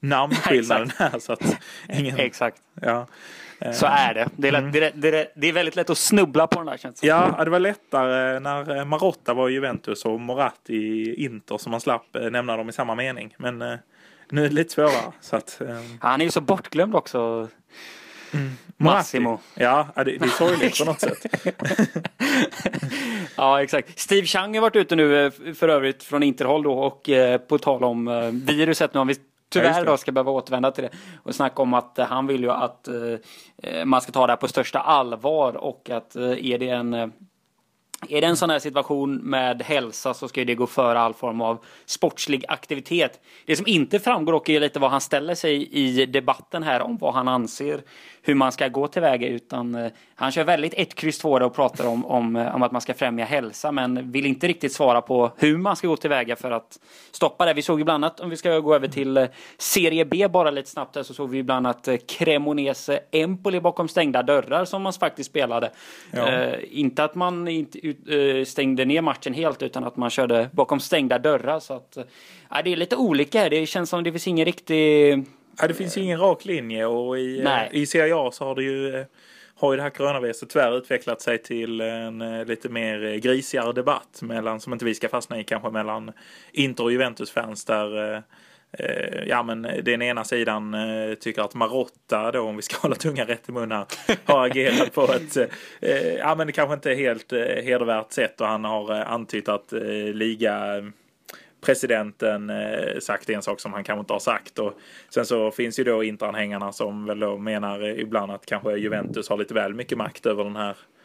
namnskillnaden 0.00 0.92
här. 0.98 1.18
Så 1.18 1.32
att 1.32 1.56
ingen, 1.88 2.18
Exakt. 2.18 2.56
Ja. 2.80 3.06
Så 3.72 3.86
är 3.86 4.14
det. 4.14 4.28
Det 4.36 4.48
är, 4.48 4.52
lätt, 4.52 4.60
mm. 4.60 4.72
det, 4.72 4.86
är, 4.86 4.92
det, 4.94 5.08
är, 5.08 5.26
det 5.34 5.48
är 5.48 5.52
väldigt 5.52 5.76
lätt 5.76 5.90
att 5.90 5.98
snubbla 5.98 6.46
på 6.46 6.58
den 6.58 6.66
där 6.66 6.76
känslan. 6.76 7.08
Ja, 7.08 7.44
det 7.44 7.50
var 7.50 7.58
lättare 7.58 8.40
när 8.40 8.84
Marotta 8.84 9.34
var 9.34 9.48
i 9.48 9.52
Juventus 9.52 10.04
och 10.04 10.20
Moratti 10.20 10.74
i 10.74 11.24
Inter 11.24 11.58
så 11.58 11.70
man 11.70 11.80
slapp 11.80 12.16
eh, 12.16 12.30
nämna 12.30 12.56
dem 12.56 12.68
i 12.68 12.72
samma 12.72 12.94
mening. 12.94 13.34
Men 13.38 13.62
eh, 13.62 13.74
nu 14.30 14.44
är 14.44 14.48
det 14.48 14.54
lite 14.54 14.72
svårare. 14.72 15.12
Så 15.20 15.36
att. 15.36 15.60
Han 16.00 16.20
är 16.20 16.24
ju 16.24 16.30
så 16.30 16.40
bortglömd 16.40 16.94
också. 16.94 17.48
Mm. 18.32 18.50
Massimo. 18.76 19.40
Ja, 19.54 19.88
det, 19.96 20.04
det 20.04 20.24
är 20.24 20.28
sorgligt 20.28 20.78
på 20.78 20.84
något 20.84 21.00
sätt. 21.00 21.26
ja, 23.36 23.62
exakt. 23.62 23.98
Steve 23.98 24.26
Chang 24.26 24.54
har 24.54 24.60
varit 24.60 24.76
ute 24.76 24.96
nu 24.96 25.26
eh, 25.26 25.32
för 25.54 25.68
övrigt 25.68 26.02
från 26.02 26.22
Interhåll 26.22 26.62
då 26.62 26.72
och 26.72 27.10
på 27.48 27.58
tal 27.58 27.84
om 27.84 28.30
viruset. 28.46 28.94
Nu 28.94 28.98
har 28.98 29.04
vi 29.04 29.14
tyvärr 29.50 29.84
då 29.84 29.96
ska 29.96 30.12
behöva 30.12 30.30
återvända 30.30 30.70
till 30.70 30.84
det 30.84 30.90
och 31.22 31.34
snacka 31.34 31.62
om 31.62 31.74
att 31.74 31.98
han 31.98 32.26
vill 32.26 32.42
ju 32.42 32.50
att 32.50 32.88
eh, 32.88 33.84
man 33.84 34.00
ska 34.00 34.12
ta 34.12 34.26
det 34.26 34.32
här 34.32 34.36
på 34.36 34.48
största 34.48 34.78
allvar 34.78 35.56
och 35.56 35.90
att 35.90 36.16
eh, 36.16 36.46
är 36.46 36.58
det 36.58 36.68
en 36.68 37.12
är 38.08 38.20
det 38.20 38.26
en 38.26 38.36
sån 38.36 38.50
här 38.50 38.58
situation 38.58 39.16
med 39.16 39.62
hälsa 39.62 40.14
så 40.14 40.28
ska 40.28 40.44
det 40.44 40.54
gå 40.54 40.66
före 40.66 41.00
all 41.00 41.14
form 41.14 41.40
av 41.40 41.64
sportslig 41.86 42.44
aktivitet. 42.48 43.20
Det 43.46 43.56
som 43.56 43.66
inte 43.66 43.98
framgår 43.98 44.32
dock 44.32 44.48
är 44.48 44.60
lite 44.60 44.78
vad 44.78 44.90
han 44.90 45.00
ställer 45.00 45.34
sig 45.34 45.68
i 45.72 46.06
debatten 46.06 46.62
här 46.62 46.80
om 46.82 46.96
vad 46.96 47.14
han 47.14 47.28
anser 47.28 47.82
hur 48.22 48.34
man 48.34 48.52
ska 48.52 48.68
gå 48.68 48.86
tillväga 48.86 49.28
utan 49.28 49.74
eh, 49.74 49.90
han 50.14 50.32
kör 50.32 50.44
väldigt 50.44 50.74
ett 50.76 50.94
kryss 50.94 51.18
två 51.18 51.30
och 51.30 51.54
pratar 51.54 51.86
om, 51.86 52.06
om, 52.06 52.36
eh, 52.36 52.54
om 52.54 52.62
att 52.62 52.72
man 52.72 52.80
ska 52.80 52.94
främja 52.94 53.24
hälsa 53.24 53.72
men 53.72 54.12
vill 54.12 54.26
inte 54.26 54.48
riktigt 54.48 54.72
svara 54.72 55.00
på 55.00 55.30
hur 55.36 55.58
man 55.58 55.76
ska 55.76 55.88
gå 55.88 55.96
tillväga 55.96 56.36
för 56.36 56.50
att 56.50 56.78
stoppa 57.10 57.46
det. 57.46 57.54
Vi 57.54 57.62
såg 57.62 57.78
ju 57.78 57.84
bland 57.84 58.04
annat, 58.04 58.20
om 58.20 58.30
vi 58.30 58.36
ska 58.36 58.58
gå 58.58 58.74
över 58.74 58.88
till 58.88 59.16
eh, 59.16 59.26
Serie 59.58 60.04
B 60.04 60.28
bara 60.28 60.50
lite 60.50 60.70
snabbt 60.70 60.96
här, 60.96 61.02
så 61.02 61.14
såg 61.14 61.30
vi 61.30 61.42
bland 61.42 61.66
annat 61.66 61.88
Cremonese 62.08 63.00
Empoli 63.10 63.60
bakom 63.60 63.88
stängda 63.88 64.22
dörrar 64.22 64.64
som 64.64 64.82
man 64.82 64.92
faktiskt 64.92 65.30
spelade. 65.30 65.70
Ja. 66.10 66.28
Eh, 66.28 66.58
inte 66.70 67.04
att 67.04 67.14
man 67.14 67.48
inte 67.48 67.86
ut, 67.86 67.98
eh, 68.08 68.44
stängde 68.44 68.84
ner 68.84 69.02
matchen 69.02 69.34
helt 69.34 69.62
utan 69.62 69.84
att 69.84 69.96
man 69.96 70.10
körde 70.10 70.48
bakom 70.52 70.80
stängda 70.80 71.18
dörrar 71.18 71.60
så 71.60 71.74
att 71.74 71.96
eh, 71.96 72.04
det 72.64 72.72
är 72.72 72.76
lite 72.76 72.96
olika 72.96 73.38
här. 73.40 73.50
Det 73.50 73.66
känns 73.66 73.90
som 73.90 74.04
det 74.04 74.12
finns 74.12 74.28
ingen 74.28 74.44
riktig 74.44 75.24
Ja, 75.60 75.68
det 75.68 75.74
finns 75.74 75.96
ingen 75.96 76.20
rak 76.20 76.44
linje 76.44 76.86
och 76.86 77.18
i, 77.18 77.40
Nej. 77.44 77.68
i 77.72 77.86
Serie 77.86 78.16
A 78.16 78.30
så 78.32 78.44
har 78.44 78.54
det 78.54 78.62
ju 78.62 78.96
eh, 78.96 79.06
har 79.54 79.72
ju 79.72 79.76
det 79.76 79.82
här 79.82 79.90
coronaviruset 79.90 80.50
tyvärr 80.50 80.78
utvecklat 80.78 81.22
sig 81.22 81.38
till 81.38 81.80
en 81.80 82.20
eh, 82.20 82.44
lite 82.44 82.68
mer 82.68 83.04
eh, 83.04 83.14
grisigare 83.14 83.72
debatt 83.72 84.22
mellan, 84.22 84.60
som 84.60 84.72
inte 84.72 84.84
vi 84.84 84.94
ska 84.94 85.08
fastna 85.08 85.40
i 85.40 85.44
kanske 85.44 85.70
mellan 85.70 86.12
Inter 86.52 86.84
och 86.84 86.92
Juventus-fans 86.92 87.64
där 87.64 88.22
ja 89.26 89.42
men 89.42 89.62
den 89.62 90.02
ena 90.02 90.24
sidan 90.24 90.76
tycker 91.20 91.42
att 91.42 91.54
Marotta 91.54 92.32
då 92.32 92.40
om 92.40 92.56
vi 92.56 92.62
ska 92.62 92.76
hålla 92.82 92.94
tungan 92.94 93.26
rätt 93.26 93.48
i 93.48 93.52
mun 93.52 93.72
här 93.72 93.86
har 94.24 94.46
agerat 94.46 94.94
på 94.94 95.02
ett 95.02 95.50
ja 96.18 96.34
men 96.34 96.46
det 96.46 96.52
kanske 96.52 96.74
inte 96.74 96.94
helt 96.94 97.32
hedervärt 97.64 98.12
sätt 98.12 98.40
och 98.40 98.46
han 98.46 98.64
har 98.64 98.90
antytt 98.90 99.48
att 99.48 99.72
liga 100.14 100.82
presidenten 101.60 102.50
eh, 102.50 102.98
sagt 103.00 103.30
en 103.30 103.42
sak 103.42 103.60
som 103.60 103.72
han 103.72 103.84
kanske 103.84 104.00
inte 104.00 104.12
har 104.12 104.20
sagt. 104.20 104.58
Och 104.58 104.72
sen 105.08 105.26
så 105.26 105.50
finns 105.50 105.78
ju 105.78 105.84
då 105.84 106.04
Interanhängarna 106.04 106.72
som 106.72 107.06
väl 107.06 107.20
då 107.20 107.38
menar 107.38 107.98
ibland 108.00 108.32
att 108.32 108.46
kanske 108.46 108.76
Juventus 108.76 109.28
har 109.28 109.38
lite 109.38 109.54
väl 109.54 109.74
mycket 109.74 109.98
makt 109.98 110.26
över 110.26 110.44
den 110.44 110.56
här 110.56 110.76
Eh, 110.76 110.99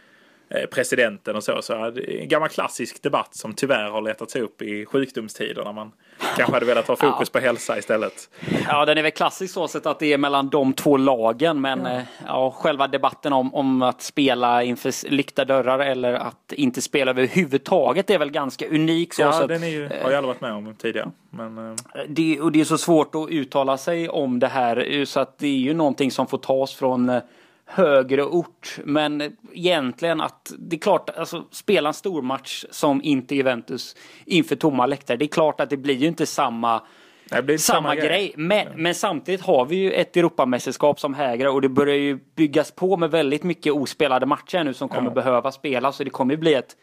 presidenten 0.72 1.36
och 1.36 1.44
så. 1.44 1.62
Så 1.62 1.74
en 1.74 2.28
gammal 2.28 2.50
klassisk 2.50 3.04
debatt 3.04 3.36
som 3.36 3.54
tyvärr 3.54 3.90
har 3.90 4.02
letat 4.02 4.32
sig 4.32 4.42
upp 4.42 4.62
i 4.62 4.86
sjukdomstider 4.86 5.64
när 5.64 5.74
man 5.74 5.92
kanske 6.36 6.54
hade 6.54 6.66
velat 6.66 6.88
ha 6.88 6.96
fokus 6.96 7.30
ja. 7.34 7.40
på 7.40 7.46
hälsa 7.46 7.78
istället. 7.78 8.30
Ja, 8.68 8.86
den 8.86 8.98
är 8.98 9.02
väl 9.02 9.12
klassisk 9.12 9.54
så 9.54 9.68
sätt 9.68 9.86
att 9.86 10.00
det 10.00 10.14
är 10.14 10.18
mellan 10.18 10.50
de 10.50 10.74
två 10.74 10.98
lagen. 10.98 11.62
Men 11.62 11.86
ja. 11.86 11.92
Eh, 11.92 12.04
ja, 12.26 12.52
själva 12.52 12.88
debatten 12.88 13.34
om, 13.34 13.56
om 13.56 13.82
att 13.82 14.02
spela 14.02 14.64
inför 14.64 15.10
lyckta 15.10 15.46
dörrar 15.46 15.80
eller 15.80 16.14
att 16.14 16.54
inte 16.54 16.82
spela 16.82 17.12
överhuvudtaget 17.12 18.10
är 18.10 18.20
väl 18.20 18.32
ganska 18.32 18.68
unik. 18.68 19.14
Så 19.14 19.22
ja, 19.22 19.32
så 19.32 19.48
den 19.48 19.64
är 19.64 19.68
ju, 19.68 19.84
har 19.84 19.96
jag 19.96 20.14
aldrig 20.14 20.24
varit 20.24 20.42
med 20.42 20.54
om 20.54 20.76
tidigare. 20.76 21.12
Men, 21.30 21.58
eh. 21.58 21.76
det, 22.08 22.40
och 22.40 22.52
det 22.52 22.62
är 22.62 22.66
så 22.66 22.78
svårt 22.78 23.16
att 23.16 23.30
uttala 23.30 23.78
sig 23.78 24.10
om 24.10 24.40
det 24.40 24.48
här 24.48 25.06
så 25.06 25.20
att 25.20 25.38
det 25.38 25.48
är 25.48 25.58
ju 25.58 25.74
någonting 25.74 26.12
som 26.12 26.28
får 26.28 26.38
tas 26.38 26.74
från 26.74 27.22
högre 27.66 28.24
ort. 28.24 28.80
Men 28.84 29.38
egentligen 29.54 30.22
att 30.22 30.54
det 30.58 30.76
är 30.76 30.80
klart, 30.80 31.10
alltså 31.10 31.44
spela 31.52 31.90
en 31.90 31.94
stormatch 31.94 32.66
som 32.70 33.02
inte 33.04 33.36
Juventus 33.36 33.96
inför 34.26 34.56
tomma 34.56 34.86
läktare. 34.86 35.18
Det 35.18 35.26
är 35.26 35.30
klart 35.30 35.62
att 35.62 35.70
det 35.70 35.78
blir 35.78 35.96
ju 35.96 36.08
inte 36.08 36.26
samma 36.26 36.82
samma, 37.30 37.58
samma 37.58 37.96
grej. 37.96 38.08
grej. 38.08 38.34
Men, 38.38 38.68
men, 38.76 38.96
samtidigt 38.96 39.42
har 39.42 39.66
vi 39.66 39.76
ju 39.76 39.92
ett 39.92 40.18
Europamästerskap 40.18 41.00
som 41.00 41.14
hägrar 41.14 41.50
och 41.50 41.62
det 41.62 41.70
börjar 41.70 41.96
ju 41.96 42.20
byggas 42.36 42.72
på 42.72 42.98
med 42.98 43.12
väldigt 43.12 43.44
mycket 43.44 43.74
ospelade 43.74 44.26
matcher 44.26 44.64
nu 44.64 44.74
som 44.74 44.90
kommer 44.90 45.10
ja. 45.10 45.14
behöva 45.16 45.52
spelas. 45.52 45.96
Så 45.96 46.04
det 46.04 46.10
kommer 46.10 46.36
bli 46.36 46.54
ett, 46.54 46.76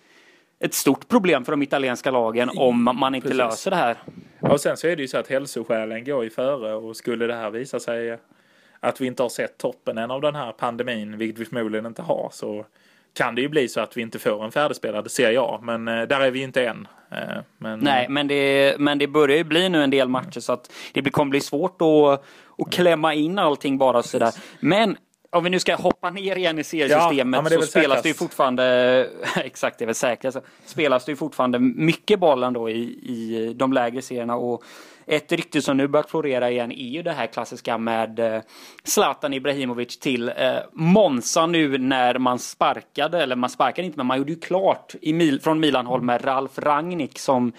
ett 0.60 0.74
stort 0.74 1.08
problem 1.08 1.44
för 1.44 1.52
de 1.52 1.62
italienska 1.62 2.10
lagen 2.10 2.50
om 2.56 2.84
man 2.84 3.14
inte 3.14 3.28
Precis. 3.28 3.38
löser 3.38 3.70
det 3.70 3.76
här. 3.76 3.96
och 4.40 4.60
sen 4.60 4.76
så 4.76 4.86
är 4.86 4.96
det 4.96 5.02
ju 5.02 5.08
så 5.08 5.18
att 5.18 5.28
hälsoskälen 5.28 6.04
går 6.04 6.24
ju 6.24 6.30
före 6.30 6.74
och 6.74 6.96
skulle 6.96 7.26
det 7.26 7.34
här 7.34 7.50
visa 7.50 7.80
sig 7.80 8.18
att 8.82 9.00
vi 9.00 9.06
inte 9.06 9.22
har 9.22 9.30
sett 9.30 9.58
toppen 9.58 9.98
än 9.98 10.10
av 10.10 10.20
den 10.20 10.34
här 10.34 10.52
pandemin, 10.52 11.18
vilket 11.18 11.40
vi 11.40 11.44
förmodligen 11.44 11.86
inte 11.86 12.02
har, 12.02 12.30
så 12.32 12.66
kan 13.14 13.34
det 13.34 13.42
ju 13.42 13.48
bli 13.48 13.68
så 13.68 13.80
att 13.80 13.96
vi 13.96 14.02
inte 14.02 14.18
får 14.18 14.44
en 14.44 14.52
färdigspelad 14.52 15.10
Serie 15.10 15.40
A, 15.40 15.60
men 15.62 15.88
eh, 15.88 16.02
där 16.02 16.20
är 16.20 16.30
vi 16.30 16.42
inte 16.42 16.66
än. 16.66 16.88
Eh, 17.10 17.18
men, 17.58 17.78
Nej, 17.78 18.06
men 18.08 18.28
det, 18.28 18.76
men 18.78 18.98
det 18.98 19.06
börjar 19.06 19.36
ju 19.36 19.44
bli 19.44 19.68
nu 19.68 19.84
en 19.84 19.90
del 19.90 20.08
matcher 20.08 20.40
så 20.40 20.52
att 20.52 20.72
det 20.92 21.10
kommer 21.10 21.30
bli 21.30 21.40
svårt 21.40 21.82
att, 21.82 22.24
att 22.58 22.72
klämma 22.72 23.14
in 23.14 23.38
allting 23.38 23.78
bara 23.78 24.02
sådär. 24.02 24.32
Men 24.60 24.96
om 25.30 25.44
vi 25.44 25.50
nu 25.50 25.60
ska 25.60 25.74
hoppa 25.74 26.10
ner 26.10 26.36
igen 26.36 26.58
i 26.58 26.64
seriesystemet 26.64 27.40
ja, 27.44 27.50
ja, 27.50 27.60
så 27.60 27.66
spelas 27.66 27.72
säkrast. 27.72 28.02
det 28.02 28.08
ju 28.08 28.14
fortfarande, 28.14 29.08
exakt 29.36 29.78
det 29.78 29.84
är 29.84 29.86
väl 29.86 29.94
säkrast, 29.94 30.38
spelas 30.66 31.04
det 31.04 31.12
ju 31.12 31.16
fortfarande 31.16 31.58
mycket 31.76 32.20
boll 32.20 32.42
ändå 32.42 32.70
i, 32.70 32.82
i 33.02 33.52
de 33.56 33.72
lägre 33.72 34.02
serierna 34.02 34.36
och 34.36 34.64
ett 35.06 35.32
rykte 35.32 35.62
som 35.62 35.76
nu 35.76 35.88
börjat 35.88 36.10
florera 36.10 36.50
igen 36.50 36.72
är 36.72 36.88
ju 36.88 37.02
det 37.02 37.12
här 37.12 37.26
klassiska 37.26 37.78
med 37.78 38.18
eh, 38.18 38.40
Zlatan 38.84 39.34
Ibrahimovic 39.34 39.98
till 39.98 40.28
eh, 40.28 40.34
Monza 40.72 41.46
nu 41.46 41.78
när 41.78 42.18
man 42.18 42.38
sparkade, 42.38 43.22
eller 43.22 43.36
man 43.36 43.50
sparkade 43.50 43.86
inte 43.86 43.96
men 43.98 44.06
man 44.06 44.18
gjorde 44.18 44.32
ju 44.32 44.38
klart 44.40 44.94
i 45.00 45.12
Mil 45.12 45.40
från 45.40 45.60
Milan-håll 45.60 46.02
med 46.02 46.24
Ralf 46.24 46.58
Rangnick 46.58 47.18
som 47.18 47.52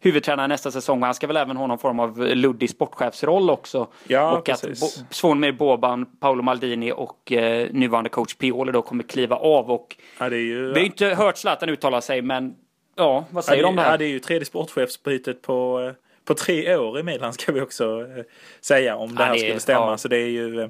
huvudtränare 0.00 0.46
nästa 0.46 0.70
säsong. 0.70 1.02
Han 1.02 1.14
ska 1.14 1.26
väl 1.26 1.36
även 1.36 1.56
ha 1.56 1.66
någon 1.66 1.78
form 1.78 2.00
av 2.00 2.18
luddig 2.18 2.70
sportchefsroll 2.70 3.50
också. 3.50 3.86
Ja, 4.06 4.38
och 4.38 4.44
precis. 4.44 4.82
att 4.82 5.14
Svonimir 5.14 5.52
Boban, 5.52 6.06
Paolo 6.06 6.42
Maldini 6.42 6.92
och 6.92 7.32
eh, 7.32 7.68
nuvarande 7.72 8.10
coach 8.10 8.34
Pioli 8.34 8.72
då 8.72 8.82
kommer 8.82 9.02
kliva 9.04 9.36
av. 9.36 9.70
Och 9.70 9.96
Ja, 10.18 10.28
det 10.28 10.36
är 10.36 10.40
ju... 10.40 10.66
vi 10.66 10.72
har 10.72 10.78
ju 10.80 10.86
inte 10.86 11.06
hört 11.06 11.36
Zlatan 11.36 11.68
uttala 11.68 12.00
sig, 12.00 12.22
men 12.22 12.54
ja, 12.96 13.24
vad 13.30 13.38
Ja, 13.38 13.46
säger 13.46 13.62
du 13.62 13.68
om 13.68 13.76
det 13.76 13.82
Ja, 13.82 13.88
här? 13.88 13.98
det 13.98 14.04
är 14.04 14.08
ju 14.08 14.18
tredje 14.18 14.44
sportchefsbytet 14.44 15.42
på, 15.42 15.80
eh, 15.88 15.92
på 16.28 16.34
tre 16.34 16.76
år 16.76 16.98
i 16.98 17.02
Milan 17.02 17.32
ska 17.32 17.52
vi 17.52 17.60
också 17.60 18.00
eh, 18.16 18.24
säga 18.60 18.96
om 18.96 19.14
det 19.14 19.22
Ja, 19.22 19.26
här 19.26 19.32
det 19.34 19.38
är- 19.38 19.42
skulle 19.42 19.60
stämma. 19.60 19.90
ja. 19.90 19.96
Så 19.98 20.08
det 20.08 20.16
är 20.16 20.28
ju 20.28 20.60
eh, 20.60 20.68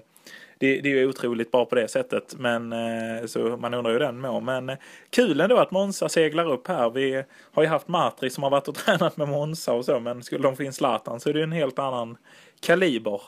det, 0.59 0.81
det 0.81 0.89
är 0.89 0.97
ju 0.97 1.09
otroligt 1.09 1.51
bra 1.53 1.65
på 1.65 1.75
det 1.75 1.89
sättet. 1.89 2.35
Men 2.39 2.73
eh, 2.73 3.27
så 3.27 3.39
man 3.39 3.75
undrar 3.75 3.93
ju 3.93 3.99
den 3.99 4.21
med. 4.21 4.43
Men 4.43 4.77
kul 5.11 5.41
ändå 5.41 5.57
att 5.57 5.71
Monza 5.71 6.09
seglar 6.09 6.53
upp 6.53 6.69
här. 6.69 6.91
Vi 6.91 7.23
har 7.53 7.63
ju 7.63 7.69
haft 7.69 7.89
Matri 7.89 8.31
som 8.31 8.43
har 8.43 8.51
varit 8.51 8.69
och 8.69 8.75
tränat 8.85 9.17
med 9.17 9.29
Monza 9.29 9.73
och 9.73 9.85
så. 9.85 10.01
Men 10.01 10.23
skulle 10.23 10.43
de 10.43 10.57
få 10.57 10.63
in 10.63 10.73
Zlatan 10.73 11.21
så 11.21 11.29
är 11.29 11.35
det 11.35 11.43
en 11.43 11.53
helt 11.53 11.79
annan 11.79 12.17
kaliber. 12.61 13.21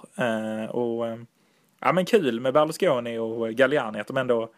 Och 0.71 1.07
ja 1.81 1.93
men 1.93 2.05
kul 2.05 2.41
med 2.41 2.55
Berlusconi 2.55 3.19
och 3.19 3.51
Galliani 3.51 4.01
att 4.01 4.07
de 4.07 4.17
ändå 4.17 4.51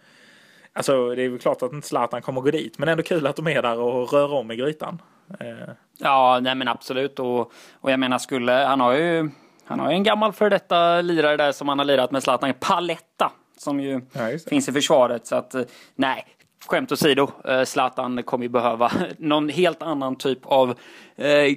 Alltså 0.74 1.14
det 1.14 1.22
är 1.22 1.28
väl 1.28 1.38
klart 1.38 1.62
att 1.62 1.72
inte 1.72 1.88
Zlatan 1.88 2.22
kommer 2.22 2.40
gå 2.40 2.50
dit. 2.50 2.78
Men 2.78 2.88
ändå 2.88 3.02
kul 3.02 3.26
att 3.26 3.36
de 3.36 3.46
är 3.46 3.62
där 3.62 3.78
och 3.78 4.12
rör 4.12 4.32
om 4.32 4.50
i 4.50 4.56
grytan. 4.56 5.02
Eh, 5.40 5.74
Ja, 5.98 6.40
nej 6.42 6.54
men 6.54 6.68
absolut. 6.68 7.18
Och, 7.18 7.52
och 7.80 7.90
jag 7.90 8.00
menar, 8.00 8.18
skulle, 8.18 8.52
han 8.52 8.80
har 8.80 8.92
ju 8.92 9.30
han 9.64 9.80
har 9.80 9.90
ju 9.90 9.94
en 9.94 10.02
gammal 10.02 10.32
för 10.32 10.50
detta 10.50 11.00
lirare 11.00 11.36
där 11.36 11.52
som 11.52 11.68
han 11.68 11.78
har 11.78 11.86
lirat 11.86 12.10
med 12.10 12.22
Zlatan, 12.22 12.54
Paletta, 12.60 13.32
som 13.58 13.80
ju 13.80 14.00
Ja, 14.12 14.38
finns 14.48 14.68
i 14.68 14.72
försvaret. 14.72 15.26
Så 15.26 15.36
att, 15.36 15.54
eh, 15.54 15.62
nej, 15.94 16.26
skämt 16.66 16.92
åsido, 16.92 17.30
eh, 17.44 17.64
Zlatan 17.64 18.22
kommer 18.22 18.44
ju 18.44 18.48
behöva 18.48 18.92
någon 19.18 19.48
helt 19.48 19.82
annan 19.82 20.16
typ 20.16 20.46
av 20.46 20.70
eh, 21.16 21.56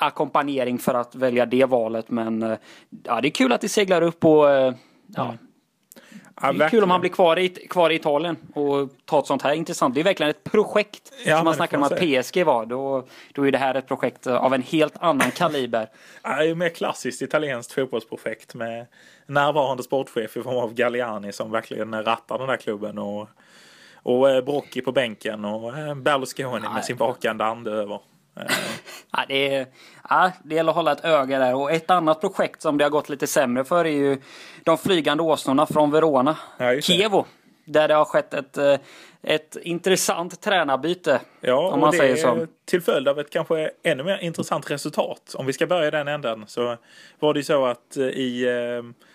ackompanjering 0.00 0.78
för 0.78 0.94
att 0.94 1.14
välja 1.14 1.46
det 1.46 1.64
valet. 1.64 2.10
Men 2.10 2.56
ja, 3.04 3.20
det 3.20 3.28
är 3.28 3.30
kul 3.30 3.52
att 3.52 3.60
det 3.60 3.68
seglar 3.68 4.02
upp 4.02 4.24
och 4.24 4.50
eh, 4.50 4.74
ja, 5.06 5.34
Ja, 6.42 6.52
det 6.52 6.64
är 6.64 6.68
kul 6.68 6.82
om 6.82 6.90
han 6.90 7.00
blir 7.00 7.10
kvar 7.10 7.38
i, 7.38 7.48
kvar 7.48 7.90
i 7.90 7.94
Italien 7.94 8.36
och 8.54 8.88
tar 9.04 9.18
ett 9.18 9.26
sånt 9.26 9.42
här 9.42 9.52
intressant. 9.52 9.94
Det 9.94 10.00
är 10.00 10.04
verkligen 10.04 10.30
ett 10.30 10.44
projekt. 10.44 11.12
Ja, 11.24 11.36
som 11.36 11.44
man 11.44 11.54
snackar 11.54 11.76
om 11.76 11.82
att. 11.82 11.96
PSG 11.96 12.44
var. 12.44 12.66
Då, 12.66 13.06
då 13.32 13.46
är 13.46 13.52
det 13.52 13.58
här 13.58 13.74
ett 13.74 13.88
projekt 13.88 14.26
av 14.26 14.54
en 14.54 14.62
helt 14.62 14.94
annan 15.00 15.30
kaliber. 15.30 15.88
Ja, 16.22 16.36
det 16.36 16.48
är 16.48 16.54
mer 16.54 16.68
klassiskt 16.68 17.22
italienskt 17.22 17.72
fotbollsprojekt 17.72 18.54
med 18.54 18.86
närvarande 19.26 19.82
sportchef 19.82 20.36
i 20.36 20.42
form 20.42 20.56
av 20.56 20.74
Galliani 20.74 21.32
som 21.32 21.50
verkligen 21.50 22.04
rattar 22.04 22.38
den 22.38 22.48
där 22.48 22.56
klubben 22.56 22.98
och, 22.98 23.28
och 23.94 24.30
eh, 24.30 24.44
Brocchi 24.44 24.80
på 24.80 24.92
bänken 24.92 25.44
och 25.44 25.78
eh, 25.78 25.94
Berlusconi 25.94 26.68
med 26.74 26.84
sin 26.84 26.96
vakande 26.96 27.44
ande 27.44 27.70
över. 27.70 28.00
Eh, 28.36 28.42
Ja, 29.12 29.24
det, 29.28 29.54
är, 29.54 29.66
ja, 30.08 30.32
det 30.44 30.54
gäller 30.54 30.70
att 30.70 30.76
hålla 30.76 30.92
ett 30.92 31.04
öga 31.04 31.38
där. 31.38 31.54
Och 31.54 31.72
ett 31.72 31.90
annat 31.90 32.20
projekt 32.20 32.62
som 32.62 32.78
det 32.78 32.84
har 32.84 32.90
gått 32.90 33.08
lite 33.08 33.26
sämre 33.26 33.64
för 33.64 33.84
är 33.84 33.90
ju 33.90 34.18
de 34.64 34.78
flygande 34.78 35.22
åsnorna 35.22 35.66
från 35.66 35.90
Verona. 35.90 36.36
Ja. 36.58 36.80
Kievo. 36.80 37.26
Där 37.64 37.88
det 37.88 37.94
har 37.94 38.04
skett 38.04 38.34
ett, 38.34 38.58
eh, 38.58 38.76
ett 39.22 39.56
intressant 39.62 40.40
tränarbyte. 40.40 41.20
Ja, 41.40 41.66
om 41.68 41.72
och 41.72 41.78
man 41.78 41.90
det 41.90 41.96
säger 41.96 42.16
så. 42.16 42.46
till 42.64 42.80
följd 42.82 43.08
av 43.08 43.18
ett 43.20 43.30
kanske 43.30 43.70
ännu 43.82 44.02
mer 44.02 44.18
intressant 44.18 44.70
resultat. 44.70 45.34
Om 45.34 45.46
vi 45.46 45.52
ska 45.52 45.66
börja 45.66 45.88
i 45.88 45.90
den 45.90 46.08
änden 46.08 46.44
så 46.46 46.76
var 47.18 47.34
det 47.34 47.38
ju 47.40 47.44
så 47.44 47.66
att 47.66 47.96
eh, 47.96 48.04
i, 48.04 48.44
eh, 48.48 49.09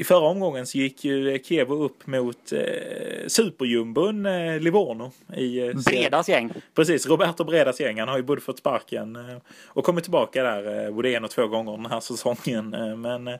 i 0.00 0.04
förra 0.04 0.28
omgången 0.28 0.66
så 0.66 0.78
gick 0.78 1.04
ju 1.04 1.38
Kievo 1.38 1.74
upp 1.74 2.06
mot 2.06 2.52
eh, 2.52 3.26
superjumbon 3.26 4.26
eh, 4.26 4.60
Livorno. 4.60 5.12
I, 5.36 5.60
eh, 5.60 5.74
Bredas 5.86 6.28
gäng. 6.28 6.52
Precis, 6.74 7.06
Roberto 7.06 7.44
Bredas 7.44 7.80
gäng. 7.80 7.98
Han 7.98 8.08
har 8.08 8.16
ju 8.16 8.22
både 8.22 8.40
fått 8.40 8.58
sparken 8.58 9.16
eh, 9.16 9.36
och 9.66 9.84
kommit 9.84 10.04
tillbaka 10.04 10.42
där 10.42 10.86
eh, 10.86 10.94
både 10.94 11.14
en 11.14 11.24
och 11.24 11.30
två 11.30 11.46
gånger 11.46 11.72
den 11.72 11.86
här 11.86 12.00
säsongen. 12.10 12.74
Eh, 12.74 12.96
Men 12.96 13.28
eh, 13.28 13.34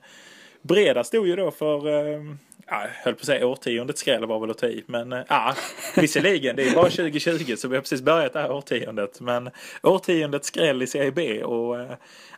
Breda 0.63 1.05
stod 1.05 1.27
ju 1.27 1.37
då 1.37 1.51
för, 1.51 1.89
eh, 1.89 2.21
jag 2.67 2.89
höll 3.05 3.15
på 3.15 3.21
att 3.21 3.27
säga 3.27 3.47
årtiondets 3.47 4.01
skräll 4.01 4.27
var 4.27 4.41
väl 4.41 4.51
att 4.51 4.59
ta 4.59 4.67
i. 4.67 4.85
Men 4.87 5.13
eh, 5.13 5.21
ja, 5.29 5.55
visserligen, 5.97 6.57
det 6.57 6.63
är 6.63 6.75
bara 6.75 6.91
2020 6.91 7.57
så 7.57 7.69
vi 7.69 7.77
har 7.77 7.83
precis 7.83 8.03
börjat 8.03 8.33
det 8.33 8.41
här 8.41 8.53
årtiondet. 8.53 9.21
Men 9.21 9.51
årtiondets 9.83 10.49
skräll 10.49 10.83
i 10.83 10.87
Serie 10.87 11.13
B 11.13 11.45
och 11.45 11.81
eh, 11.81 11.91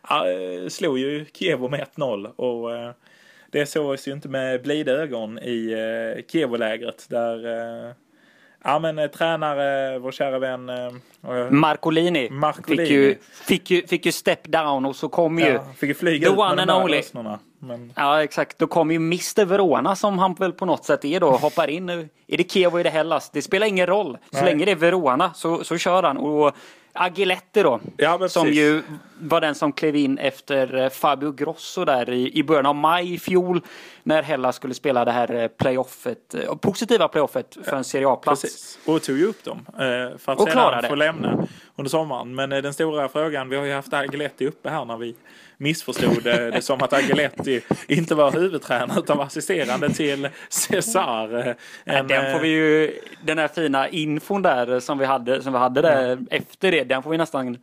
eh, 0.09 0.67
slog 0.69 0.99
ju 0.99 1.25
Kievo 1.33 1.69
med 1.69 1.85
1-0. 1.95 2.35
Och 2.35 2.75
eh, 2.75 2.91
det 3.53 3.65
sågs 3.65 4.07
ju 4.07 4.11
inte 4.11 4.29
med 4.29 4.61
blida 4.61 4.91
ögon 4.91 5.39
i 5.39 5.71
eh, 6.17 6.23
Kievo-lägret 6.31 7.05
där 7.09 7.45
eh, 7.87 7.91
Ja 8.65 8.79
men 8.79 8.99
eh, 8.99 9.07
tränare, 9.07 9.99
vår 9.99 10.11
kära 10.11 10.39
vän 10.39 10.69
eh, 10.69 10.87
och- 11.21 11.53
Marcolini, 11.53 12.29
Marcolini. 12.29 12.85
Fick, 12.85 12.91
ju, 12.91 13.15
fick, 13.31 13.71
ju, 13.71 13.87
fick 13.87 14.05
ju 14.05 14.11
step 14.11 14.43
down 14.43 14.85
och 14.85 14.95
så 14.95 15.09
kom 15.09 15.39
ju 15.39 15.45
Ja, 15.45 15.65
fick 15.77 15.87
ju 15.87 15.93
flyga 15.93 16.27
The 16.27 16.33
ut 16.33 16.39
one 16.39 16.61
and 16.61 16.71
only. 16.71 17.01
Men, 17.59 17.93
Ja 17.95 18.23
exakt, 18.23 18.59
då 18.59 18.67
kommer 18.67 18.93
ju 18.93 18.97
Mr 18.97 19.45
Verona 19.45 19.95
som 19.95 20.19
han 20.19 20.33
väl 20.33 20.51
på 20.51 20.65
något 20.65 20.85
sätt 20.85 21.05
är 21.05 21.19
då, 21.19 21.29
hoppar 21.31 21.69
in. 21.69 21.89
Är 21.89 22.07
det 22.37 22.51
Kievo, 22.51 22.77
är 22.77 22.83
det 22.83 22.89
Hellas? 22.89 23.29
Det 23.29 23.41
spelar 23.41 23.67
ingen 23.67 23.87
roll. 23.87 24.17
Så 24.31 24.37
Nej. 24.37 24.45
länge 24.45 24.65
det 24.65 24.71
är 24.71 24.75
Verona 24.75 25.33
så, 25.33 25.63
så 25.63 25.77
kör 25.77 26.03
han. 26.03 26.17
Och 26.17 26.55
Agiletti 26.93 27.63
då, 27.63 27.79
Ja, 27.97 28.29
som 28.29 28.43
precis. 28.43 28.57
ju 28.59 28.81
var 29.19 29.41
den 29.41 29.55
som 29.55 29.71
klev 29.71 29.95
in 29.95 30.17
efter 30.17 30.75
eh, 30.75 30.89
Fabio 30.89 31.31
Grosso 31.31 31.85
där 31.85 32.09
i, 32.09 32.37
i 32.37 32.43
början 32.43 32.65
av 32.65 32.75
maj 32.75 33.13
i 33.13 33.19
fjol. 33.19 33.61
När 34.03 34.23
Hellas 34.23 34.55
skulle 34.55 34.73
spela 34.73 35.05
det 35.05 35.11
här 35.11 35.33
eh, 35.35 35.47
playoffet, 35.47 36.35
eh, 36.35 36.55
positiva 36.55 37.07
playoffet 37.07 37.57
för 37.63 37.77
en 37.77 37.83
Serie 37.83 38.07
A-plats. 38.07 38.79
Och 38.85 39.01
tog 39.01 39.17
ju 39.17 39.25
upp 39.25 39.43
dem. 39.43 39.65
För 40.17 40.31
att 40.31 40.39
Och 40.39 40.49
sedan 40.49 40.83
få 40.83 40.95
lämna 40.95 41.47
under 41.75 41.89
sommaren. 41.89 42.35
Men 42.35 42.49
den 42.49 42.73
stora 42.73 43.09
frågan, 43.09 43.49
vi 43.49 43.55
har 43.55 43.65
ju 43.65 43.73
haft 43.73 43.93
Agiletti 43.93 44.47
uppe 44.47 44.69
här 44.69 44.85
när 44.85 44.97
vi 44.97 45.15
missförstod 45.63 46.27
eh, 46.27 46.35
det 46.35 46.61
som 46.61 46.81
att 46.81 46.93
Agiletti 46.93 47.61
inte 47.87 48.15
var 48.15 48.31
huvudtränare 48.31 48.99
utan 48.99 49.17
var 49.17 49.25
assisterande 49.25 49.89
till 49.89 50.29
Cesar. 50.49 51.47
eh, 51.47 51.55
en, 51.85 52.07
Den 52.07 52.31
får 52.31 52.37
eh, 52.37 52.41
vi 52.41 52.47
ju, 52.47 52.99
den 53.25 53.37
här 53.37 53.47
fina 53.47 53.89
infon 53.89 54.41
där 54.41 54.79
som 54.79 54.97
vi 54.97 55.05
hade, 55.05 55.41
som 55.41 55.53
vi 55.53 55.59
hade 55.59 55.81
där 55.81 56.17
efter 56.31 56.71
det, 56.71 56.83
den 56.83 57.03
får 57.03 57.09
vi 57.09 57.17
nästan 57.17 57.57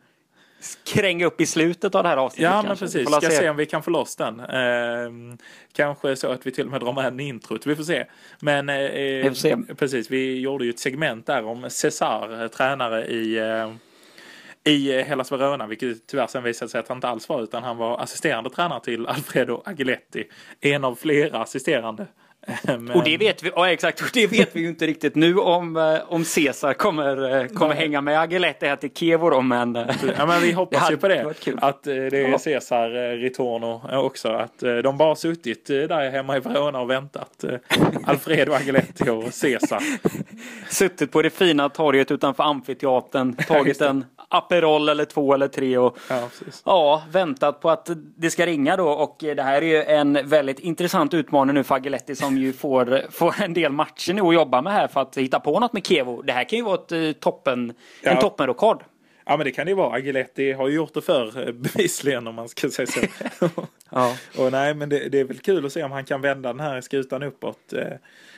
kränga 0.93 1.25
upp 1.25 1.41
i 1.41 1.45
slutet 1.45 1.95
av 1.95 2.03
det 2.03 2.09
här 2.09 2.17
avsnittet. 2.17 2.51
Ja 2.51 2.63
men 2.67 2.77
precis, 2.77 3.07
ska 3.11 3.21
se. 3.21 3.31
se 3.31 3.49
om 3.49 3.57
vi 3.57 3.65
kan 3.65 3.83
få 3.83 3.91
loss 3.91 4.15
den. 4.15 4.39
Eh, 4.39 5.35
kanske 5.73 6.15
så 6.15 6.27
att 6.27 6.47
vi 6.47 6.51
till 6.51 6.65
och 6.65 6.71
med 6.71 6.81
drar 6.81 6.93
med 6.93 7.05
en 7.05 7.19
introt, 7.19 7.65
vi 7.65 7.75
får 7.75 7.83
se. 7.83 8.05
Men 8.39 8.69
eh, 8.69 8.75
Vi 8.77 9.23
får 9.27 9.35
se. 9.35 9.57
precis, 9.77 10.11
vi 10.11 10.39
gjorde 10.39 10.65
ju 10.65 10.69
ett 10.69 10.79
segment 10.79 11.25
där 11.25 11.45
om 11.45 11.69
Cesar, 11.69 12.41
eh, 12.41 12.47
tränare 12.47 13.05
i 13.05 13.37
eh, 13.37 13.71
i 14.63 14.99
eh, 14.99 15.05
Hellas 15.05 15.31
Verona, 15.31 15.67
vilket 15.67 16.07
tyvärr 16.07 16.27
sen 16.27 16.43
visade 16.43 16.71
sig 16.71 16.79
att 16.79 16.87
han 16.87 16.97
inte 16.97 17.07
alls 17.07 17.29
var, 17.29 17.41
utan 17.41 17.63
han 17.63 17.77
var 17.77 17.99
assisterande 17.99 18.49
tränare 18.49 18.79
till 18.79 19.07
Alfredo 19.07 19.61
Agiletti. 19.65 20.27
En 20.59 20.83
av 20.83 20.95
flera 20.95 21.41
assisterande. 21.41 22.07
Men, 22.63 22.91
Och 22.91 23.03
det 23.03 23.17
vet 23.17 23.43
vi, 23.43 23.51
ja 23.55 23.69
exakt, 23.71 24.01
och 24.01 24.07
det 24.13 24.27
vet 24.27 24.55
vi 24.55 24.61
ju 24.61 24.67
inte 24.67 24.87
riktigt 24.87 25.15
nu 25.15 25.37
om, 25.37 25.77
eh, 25.77 25.97
om 26.07 26.25
Cesar 26.25 26.73
kommer, 26.73 27.41
eh, 27.41 27.47
kommer 27.47 27.75
hänga 27.75 28.01
med 28.01 28.19
Agiletti 28.21 28.65
här 28.67 28.75
till 28.75 28.89
Kevo 28.93 29.29
då, 29.29 29.41
men... 29.41 29.75
eh, 29.75 29.85
Ja 30.17 30.25
men 30.25 30.41
vi 30.41 30.51
hoppas 30.51 30.91
ju 30.91 30.97
på 30.97 31.07
det. 31.07 31.33
Att 31.57 31.87
eh, 31.87 31.93
det 31.93 32.17
är 32.17 33.13
eh, 33.13 33.17
Ritorno 33.17 33.81
eh, 33.91 33.99
också. 33.99 34.29
Att 34.29 34.63
eh, 34.63 34.75
de 34.75 34.97
bara 34.97 35.15
suttit 35.15 35.69
eh, 35.69 35.75
där 35.77 36.11
hemma 36.11 36.37
i 36.37 36.39
Verona 36.39 36.79
och 36.79 36.89
väntat. 36.89 37.43
Eh, 37.43 37.55
Alfredo 38.03 38.53
Agiletti 38.53 39.09
och 39.09 39.33
Cesar. 39.33 39.83
Suttit 40.69 41.11
på 41.11 41.21
det 41.21 41.29
fina 41.29 41.69
torget 41.69 42.11
utanför 42.11 42.43
amfiteatern, 42.43 43.33
tagit 43.33 43.81
en 43.81 44.05
Aperol 44.29 44.89
eller 44.89 45.05
två 45.05 45.33
eller 45.33 45.47
tre 45.47 45.77
och 45.77 45.97
Ja. 46.09 46.29
Ja, 46.65 47.03
väntat 47.11 47.61
på 47.61 47.69
att 47.69 47.89
det 48.17 48.29
ska 48.29 48.45
ringa 48.45 48.77
då 48.77 48.89
och 48.89 49.23
eh, 49.23 49.35
det 49.35 49.43
här 49.43 49.61
är 49.61 49.65
ju 49.65 49.83
en 49.83 50.19
väldigt 50.29 50.59
intressant 50.59 51.13
utmaning 51.13 51.55
nu 51.55 51.63
för 51.63 51.75
Agiletti 51.75 52.15
som 52.15 52.30
ju 52.37 52.53
får, 52.53 53.01
får 53.11 53.41
en 53.43 53.53
del 53.53 53.71
matcher 53.71 54.13
nu 54.13 54.21
att 54.21 54.33
jobba 54.33 54.61
med 54.61 54.73
här 54.73 54.87
för 54.87 55.01
att 55.01 55.17
hitta 55.17 55.39
på 55.39 55.59
något 55.59 55.73
med 55.73 55.85
Kevo. 55.87 56.21
Det 56.21 56.33
här 56.33 56.43
kan 56.43 56.59
ju 56.59 56.65
vara 56.65 56.75
ett, 56.75 56.91
eh, 56.91 57.11
toppen, 57.11 57.73
Ja. 58.03 58.11
en 58.11 58.19
toppenrekord. 58.19 58.83
Ja 59.25 59.37
men 59.37 59.45
det 59.45 59.51
kan 59.51 59.65
det 59.65 59.69
ju 59.69 59.75
vara. 59.75 59.93
Agiletti 59.95 60.51
har 60.51 60.67
ju 60.67 60.75
gjort 60.75 60.93
det 60.93 61.01
förr 61.01 61.47
eh, 61.47 61.53
bevisligen 61.53 62.27
om 62.27 62.35
man 62.35 62.49
ska 62.49 62.69
säga 62.69 62.87
så. 62.87 62.99
Ja. 63.89 64.15
och 64.37 64.51
nej 64.51 64.73
men 64.73 64.89
det, 64.89 65.09
det 65.09 65.19
är 65.19 65.23
väl 65.23 65.39
kul 65.39 65.65
att 65.65 65.73
se 65.73 65.83
om 65.83 65.91
han 65.91 66.05
kan 66.05 66.21
vända 66.21 66.49
den 66.49 66.59
här 66.59 66.81
skutan 66.81 67.23
uppåt. 67.23 67.73
Eh, 67.73 67.87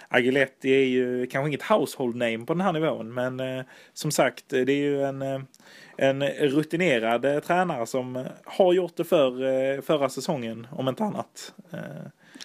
Agiletti 0.08 0.70
är 0.70 0.86
ju 0.86 1.26
kanske 1.28 1.48
inget 1.48 1.62
household 1.64 2.16
name 2.16 2.38
på 2.46 2.54
den 2.54 2.62
här 2.62 2.74
nivån 2.74 3.14
men 3.14 3.40
eh, 3.40 3.64
som 3.94 4.12
sagt 4.12 4.54
eh, 4.54 4.62
det 4.62 4.72
är 4.74 4.78
ju 4.78 5.04
en, 5.04 5.46
en 5.98 6.24
rutinerad 6.24 7.26
eh, 7.26 7.40
tränare 7.40 7.86
som 7.86 8.26
har 8.46 8.74
gjort 8.74 8.96
det 8.96 9.04
för 9.04 9.44
eh, 9.44 9.82
förra 9.82 10.10
säsongen 10.10 10.68
om 10.72 10.88
inte 10.90 11.04
annat. 11.04 11.54
Eh, 11.72 11.80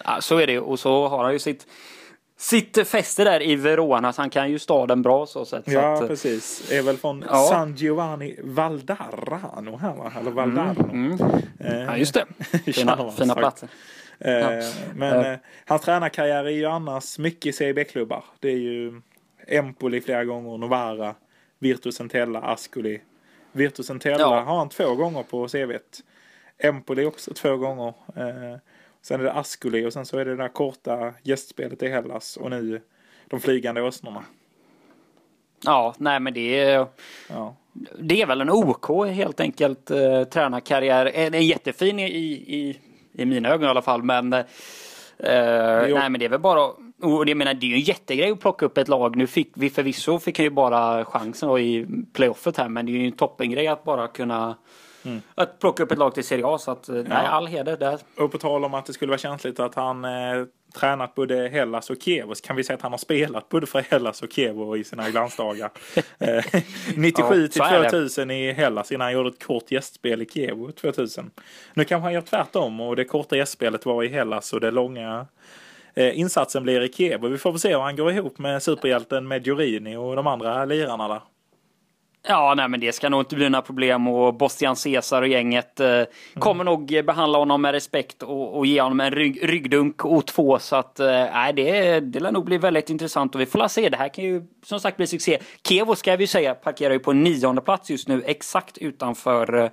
Ja, 0.05 0.21
så 0.21 0.37
är 0.37 0.47
det 0.47 0.53
ju. 0.53 0.59
Och 0.59 0.79
så 0.79 1.07
har 1.07 1.23
han 1.23 1.33
ju 1.33 1.39
sitt, 1.39 1.67
sitt 2.37 2.87
fäste 2.87 3.23
där 3.23 3.41
i 3.43 3.55
Verona 3.55 4.13
så 4.13 4.21
han 4.21 4.29
kan 4.29 4.51
ju 4.51 4.59
staden 4.59 5.01
bra 5.01 5.25
så 5.25 5.45
sätt. 5.45 5.63
Så 5.65 5.71
Ja, 5.71 5.93
att, 5.93 6.07
precis. 6.07 6.71
Är 6.71 6.81
väl 6.81 6.97
från 6.97 7.23
Ja. 7.29 7.47
San 7.49 7.75
Giovanni 7.75 8.35
Valdarano 8.43 9.77
här 9.77 9.93
va? 9.95 10.13
Eller 10.19 10.31
Valdarno. 10.31 10.89
mm. 10.91 11.17
Eh, 11.59 11.83
Ja 11.83 11.97
just 11.97 12.13
det. 12.13 12.25
Fina, 12.63 12.73
Tjena, 12.73 13.11
fina 13.11 13.33
sagt. 13.33 13.39
platser. 13.39 13.69
Eh, 14.19 14.33
Ja. 14.33 14.71
Men 14.95 15.19
Eh. 15.25 15.31
eh, 15.31 15.39
hans 15.65 15.81
tränarkarriär 15.81 16.43
är 16.45 16.49
ju 16.49 16.65
annars 16.65 17.17
mycket 17.19 17.45
i 17.45 17.53
Serie 17.53 17.73
B-klubbar. 17.73 18.23
Det 18.39 18.49
är 18.49 18.57
ju 18.57 19.01
Empoli 19.47 20.01
flera 20.01 20.25
gånger, 20.25 20.57
Novara, 20.57 21.15
Virtus 21.59 21.99
Entella, 22.01 22.39
Ascoli. 22.41 23.01
Virtus 23.51 23.89
Entella 23.89 24.19
Ja. 24.19 24.39
har 24.41 24.57
han 24.57 24.69
två 24.69 24.95
gånger 24.95 25.23
på 25.23 25.47
CVt. 25.47 26.03
Empoli 26.57 27.05
också 27.05 27.33
två 27.33 27.57
gånger. 27.57 27.93
Eh, 28.99 29.01
sen 29.01 29.19
är 29.19 29.23
det 29.23 29.33
Ascoli 29.33 29.85
och 29.85 29.93
sen 29.93 30.05
så 30.05 30.17
är 30.17 30.25
det 30.25 30.31
det 30.31 30.43
där 30.43 30.47
korta 30.49 31.13
gästspelet 31.23 31.83
i 31.83 31.87
Hellas 31.87 32.37
och 32.37 32.49
nu 32.49 32.81
de 33.27 33.39
flygande 33.39 33.81
åsnorna. 33.81 34.23
Ja, 35.63 35.95
nej 35.97 36.19
men 36.19 36.33
det 36.33 36.59
är, 36.59 36.87
Ja. 37.29 37.55
det 37.99 38.21
är 38.21 38.25
väl 38.25 38.41
en 38.41 38.49
OK 38.49 39.07
helt 39.07 39.39
enkelt 39.39 39.91
eh, 39.91 40.23
tränarkarriär. 40.23 41.05
En, 41.13 41.33
en 41.33 41.45
jättefin 41.47 41.99
i, 41.99 42.05
i, 42.07 42.79
i 43.13 43.25
mina 43.25 43.49
ögon 43.49 43.65
i 43.65 43.69
alla 43.69 43.81
fall 43.81 44.03
men 44.03 44.33
eh, 44.33 44.43
nej 45.17 46.09
men 46.09 46.19
det 46.19 46.25
är 46.25 46.29
väl 46.29 46.39
bara 46.39 46.71
och 47.01 47.25
det, 47.25 47.35
menar, 47.35 47.53
det 47.53 47.65
är 47.65 47.69
ju 47.69 47.75
en 47.75 47.81
jättegrej 47.81 48.31
att 48.31 48.39
plocka 48.39 48.65
upp 48.65 48.77
ett 48.77 48.87
lag. 48.87 49.15
Nu 49.15 49.27
fick 49.27 49.51
vi 49.53 49.69
förvisso 49.69 50.19
fick 50.19 50.37
han 50.39 50.43
ju 50.43 50.49
bara 50.49 51.05
chansen 51.05 51.57
i 51.57 51.87
playoffet 52.13 52.57
här 52.57 52.69
men 52.69 52.85
det 52.85 52.91
är 52.91 52.93
ju 52.93 53.05
en 53.05 53.11
toppengrej 53.11 53.67
att 53.67 53.83
bara 53.83 54.07
kunna 54.07 54.55
att 55.35 55.59
plocka 55.59 55.83
upp 55.83 55.91
ett 55.91 55.97
lag 55.97 56.13
till 56.13 56.23
Serie 56.23 56.45
A 56.45 56.57
så 56.57 56.71
att 56.71 56.89
eh, 56.89 56.95
nej 56.95 57.25
all 57.25 57.47
heder 57.47 57.77
där. 57.77 57.99
Och 58.17 58.31
på 58.31 58.37
tal 58.37 58.65
om 58.65 58.73
att 58.73 58.85
det 58.85 58.93
skulle 58.93 59.09
vara 59.09 59.17
känsligt 59.17 59.59
att 59.59 59.75
han 59.75 60.05
eh, 60.05 60.45
tränat 60.75 61.15
både 61.15 61.49
Hellas 61.49 61.89
och 61.89 62.01
Kiev 62.01 62.33
så 62.33 62.47
kan 62.47 62.55
vi 62.55 62.63
säga 62.63 62.75
att 62.75 62.81
han 62.81 62.91
har 62.91 62.97
spelat 62.97 63.49
både 63.49 63.67
för 63.67 63.81
Hellas 63.81 64.21
och 64.21 64.31
Kiev 64.31 64.75
i 64.77 64.83
sina 64.83 65.09
glansdagar. 65.09 65.71
eh, 66.19 66.61
97 66.95 67.41
Ja, 67.41 67.47
till 67.47 67.51
så 67.51 67.63
är 67.63 67.83
det. 67.83 67.89
2000 67.89 68.31
i 68.31 68.51
Hellas 68.51 68.91
innan 68.91 69.05
han 69.05 69.13
gjorde 69.13 69.29
ett 69.29 69.43
kort 69.43 69.71
gästspel 69.71 70.21
i 70.21 70.25
Kiev 70.25 70.71
2000. 70.71 71.31
Nu 71.73 71.83
kanske 71.83 72.03
han 72.03 72.13
gör 72.13 72.21
tvärtom 72.21 72.79
och 72.79 72.95
det 72.95 73.05
korta 73.05 73.37
gästspelet 73.37 73.85
var 73.85 74.03
i 74.03 74.07
Hellas 74.07 74.53
och 74.53 74.59
det 74.59 74.71
långa 74.71 75.27
eh, 75.93 76.19
insatsen 76.19 76.63
blir 76.63 76.81
i 76.81 76.93
Kiev. 76.93 77.23
Och 77.23 77.33
vi 77.33 77.37
får 77.37 77.51
väl 77.51 77.59
se 77.59 77.75
om 77.75 77.81
han 77.81 77.95
går 77.95 78.11
ihop 78.11 78.37
med 78.37 78.63
superhjälten 78.63 79.27
Medjorini 79.27 79.95
och 79.95 80.15
de 80.15 80.27
andra 80.27 80.65
lirarna 80.65 81.07
där. 81.07 81.21
Ja, 82.31 82.53
nej 82.57 82.67
men 82.67 82.79
det 82.79 82.91
ska 82.91 83.09
nog 83.09 83.21
inte 83.21 83.35
bli 83.35 83.49
några 83.49 83.61
problem 83.61 84.07
och 84.07 84.33
Bostian 84.33 84.75
Cesar 84.75 85.21
och 85.21 85.27
gänget 85.27 85.79
eh, 85.79 86.01
kommer 86.39 86.63
nog 86.63 87.03
behandla 87.05 87.37
honom 87.37 87.61
med 87.61 87.71
respekt 87.71 88.23
och, 88.23 88.57
och 88.57 88.65
ge 88.65 88.81
honom 88.81 88.99
en 88.99 89.11
rygg, 89.11 89.49
ryggdunk 89.49 90.05
och 90.05 90.27
två 90.27 90.59
så 90.59 90.75
att 90.75 90.99
eh, 90.99 91.07
nej, 91.07 91.53
det, 91.53 91.99
det 91.99 92.19
lär 92.19 92.31
nog 92.31 92.45
bli 92.45 92.57
väldigt 92.57 92.89
intressant 92.89 93.35
och 93.35 93.41
vi 93.41 93.45
får 93.45 93.67
se. 93.67 93.89
Det 93.89 93.97
här 93.97 94.09
kan 94.13 94.23
ju 94.23 94.43
som 94.65 94.79
sagt 94.79 94.97
bli 94.97 95.07
succé. 95.07 95.39
Kevo 95.67 95.95
ska 95.95 96.15
vi 96.15 96.27
säga 96.27 96.55
parkerar 96.55 96.93
ju 96.93 96.99
på 96.99 97.13
nionde 97.13 97.61
plats 97.61 97.89
just 97.89 98.07
nu 98.07 98.23
exakt 98.25 98.77
utanför 98.77 99.63
eh, 99.63 99.69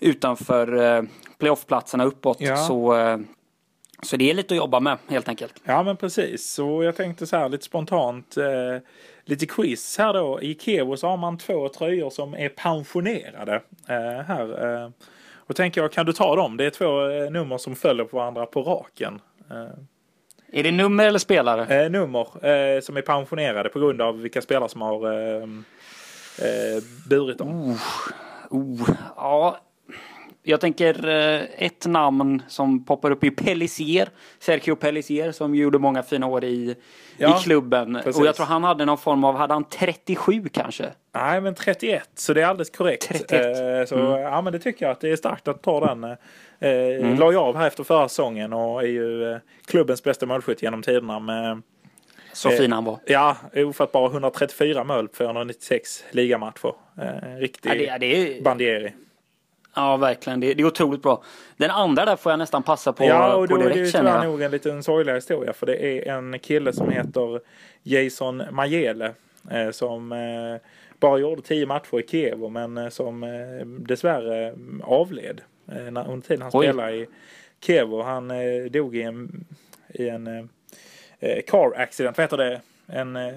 utanför 0.00 0.96
eh, 0.96 1.02
playoffplatserna 1.38 2.04
uppåt. 2.04 2.40
Ja. 2.40 2.56
Så, 2.56 2.96
eh, 2.96 3.18
så 4.02 4.16
det 4.16 4.30
är 4.30 4.34
lite 4.34 4.54
att 4.54 4.58
jobba 4.58 4.80
med 4.80 4.98
helt 5.08 5.28
enkelt. 5.28 5.54
Ja 5.64 5.82
men 5.82 5.96
precis. 5.96 6.52
Så 6.52 6.82
jag 6.82 6.96
tänkte 6.96 7.26
så 7.26 7.36
här 7.36 7.48
lite 7.48 7.64
spontant. 7.64 8.36
Eh, 8.36 8.82
lite 9.28 9.46
quiz 9.46 9.98
här 9.98 10.12
då. 10.12 10.42
I 10.42 10.54
Kevo 10.54 10.96
så 10.96 11.06
har 11.06 11.16
man 11.16 11.38
två 11.38 11.68
tröjor 11.68 12.10
som 12.10 12.34
är 12.34 12.48
pensionerade. 12.48 13.54
Eh, 13.88 14.24
här. 14.26 14.74
Eh, 14.84 14.90
och 15.34 15.56
tänker 15.56 15.80
jag, 15.80 15.92
kan 15.92 16.06
du 16.06 16.12
ta 16.12 16.36
dem? 16.36 16.56
Det 16.56 16.64
är 16.64 16.70
två 16.70 17.08
eh, 17.08 17.30
nummer 17.30 17.58
som 17.58 17.76
följer 17.76 18.04
på 18.04 18.16
varandra 18.16 18.46
på 18.46 18.62
raken. 18.62 19.20
Är 20.52 20.62
det 20.62 20.70
nummer 20.70 21.06
eller 21.06 21.18
spelare? 21.18 21.84
eh, 21.84 21.90
nummer 21.90 22.46
eh, 22.46 22.80
som 22.80 22.96
är 22.96 23.02
pensionerade 23.02 23.68
på 23.68 23.78
grund 23.78 24.02
av 24.02 24.20
vilka 24.20 24.42
spelare 24.42 24.68
som 24.68 24.82
har 24.82 25.12
eh, 25.12 25.46
burit 27.10 27.38
dem. 27.38 27.78
Oh, 28.50 28.90
ja. 29.16 29.58
Jag 30.48 30.60
tänker 30.60 31.08
eh, 31.08 31.42
ett 31.58 31.86
namn 31.86 32.42
som 32.48 32.84
poppar 32.84 33.10
upp 33.10 33.24
i 33.24 33.30
Pellissier. 33.30 34.08
Sergio 34.38 34.74
Pellissier 34.76 35.32
som 35.32 35.54
gjorde 35.54 35.78
många 35.78 36.02
fina 36.02 36.26
år 36.26 36.44
i, 36.44 36.76
Ja, 37.16 37.38
i 37.38 37.42
klubben. 37.42 37.94
precis. 38.04 38.20
Och 38.20 38.26
jag 38.26 38.36
tror 38.36 38.46
han 38.46 38.64
hade 38.64 38.84
någon 38.84 38.98
form 38.98 39.24
av, 39.24 39.36
hade 39.36 39.54
han 39.54 39.64
37 39.64 40.48
kanske? 40.52 40.92
Nej 41.14 41.40
men 41.40 41.54
31 41.54 42.10
så 42.14 42.34
det 42.34 42.42
är 42.42 42.46
alldeles 42.46 42.70
korrekt. 42.70 43.08
31. 43.08 43.32
Eh, 43.32 43.84
så 43.84 43.94
ja 44.22 44.42
men 44.42 44.52
det 44.52 44.58
tycker 44.58 44.86
jag 44.86 44.92
att 44.92 45.00
det 45.00 45.10
är 45.10 45.16
starkt 45.16 45.48
att 45.48 45.62
ta 45.62 45.86
den. 45.86 46.04
Eh, 46.04 46.16
mm. 46.60 47.18
La 47.18 47.30
ju 47.30 47.38
av 47.38 47.56
här 47.56 47.66
efter 47.66 47.84
förra 47.84 48.08
säsongen 48.08 48.52
och 48.52 48.82
är 48.82 48.86
ju 48.86 49.38
klubbens 49.66 50.02
bästa 50.02 50.26
målskytt 50.26 50.62
genom 50.62 50.82
tiderna 50.82 51.18
med 51.18 51.62
Så 52.32 52.50
fin 52.50 52.72
han 52.72 52.84
var. 52.84 52.98
Ja, 53.06 53.36
ofattbara 53.54 54.10
134 54.10 54.84
mål 54.84 55.08
på 55.08 55.16
496 55.16 56.04
ligamatcher. 56.10 56.72
Eh, 57.00 57.36
riktig 57.38 57.70
Ja, 57.70 57.74
det, 57.74 57.98
det 57.98 58.38
är, 58.38 58.42
Bandieri. 58.42 58.92
Ja 59.78 59.96
verkligen. 59.96 60.40
Det, 60.40 60.54
det 60.54 60.62
är 60.62 60.66
otroligt 60.66 61.02
bra. 61.02 61.22
Den 61.56 61.70
andra 61.70 62.04
där 62.04 62.16
får 62.16 62.32
jag 62.32 62.38
nästan 62.38 62.62
passa 62.62 62.92
på, 62.92 63.04
ja, 63.04 63.34
och 63.34 63.48
på 63.48 63.56
då 63.56 63.62
det 63.62 63.68
ju 63.68 63.74
direkt 63.74 63.92
känner 63.92 64.10
tyvärr 64.10 64.24
jag. 64.24 64.30
nog 64.32 64.42
en 64.42 64.50
liten 64.50 64.82
sorglig 64.82 65.14
historia 65.14 65.52
för 65.52 65.66
det 65.66 66.08
är 66.08 66.12
en 66.12 66.38
kille 66.38 66.72
som 66.72 66.90
heter 66.90 67.40
Jason 67.82 68.42
Majele 68.50 69.12
eh, 69.50 69.70
som 69.70 70.12
eh, 70.12 70.60
bara 71.00 71.18
gjorde 71.18 71.42
10 71.42 71.66
matcher 71.66 72.00
i 72.00 72.06
Kiev 72.06 72.38
men 72.50 72.78
eh, 72.78 72.88
som 72.88 73.22
eh, 73.22 73.66
dessvärre 73.66 74.54
avled 74.82 75.40
eh, 75.72 75.90
när, 75.90 76.10
under 76.10 76.28
tiden 76.28 76.42
han 76.42 76.50
Oj. 76.54 76.66
spelade 76.66 76.96
i 76.96 77.06
Kiev 77.60 77.94
och 77.94 78.04
han 78.04 78.30
eh, 78.30 78.64
dog 78.70 78.96
i 78.96 79.02
en, 79.02 79.44
i 79.88 80.08
en 80.08 80.26
eh, 80.26 80.44
eh, 81.20 81.42
car 81.46 81.72
accident, 81.80 82.16
vad 82.16 82.24
heter 82.24 82.36
det? 82.36 82.60
En, 82.86 83.16
eh, 83.16 83.34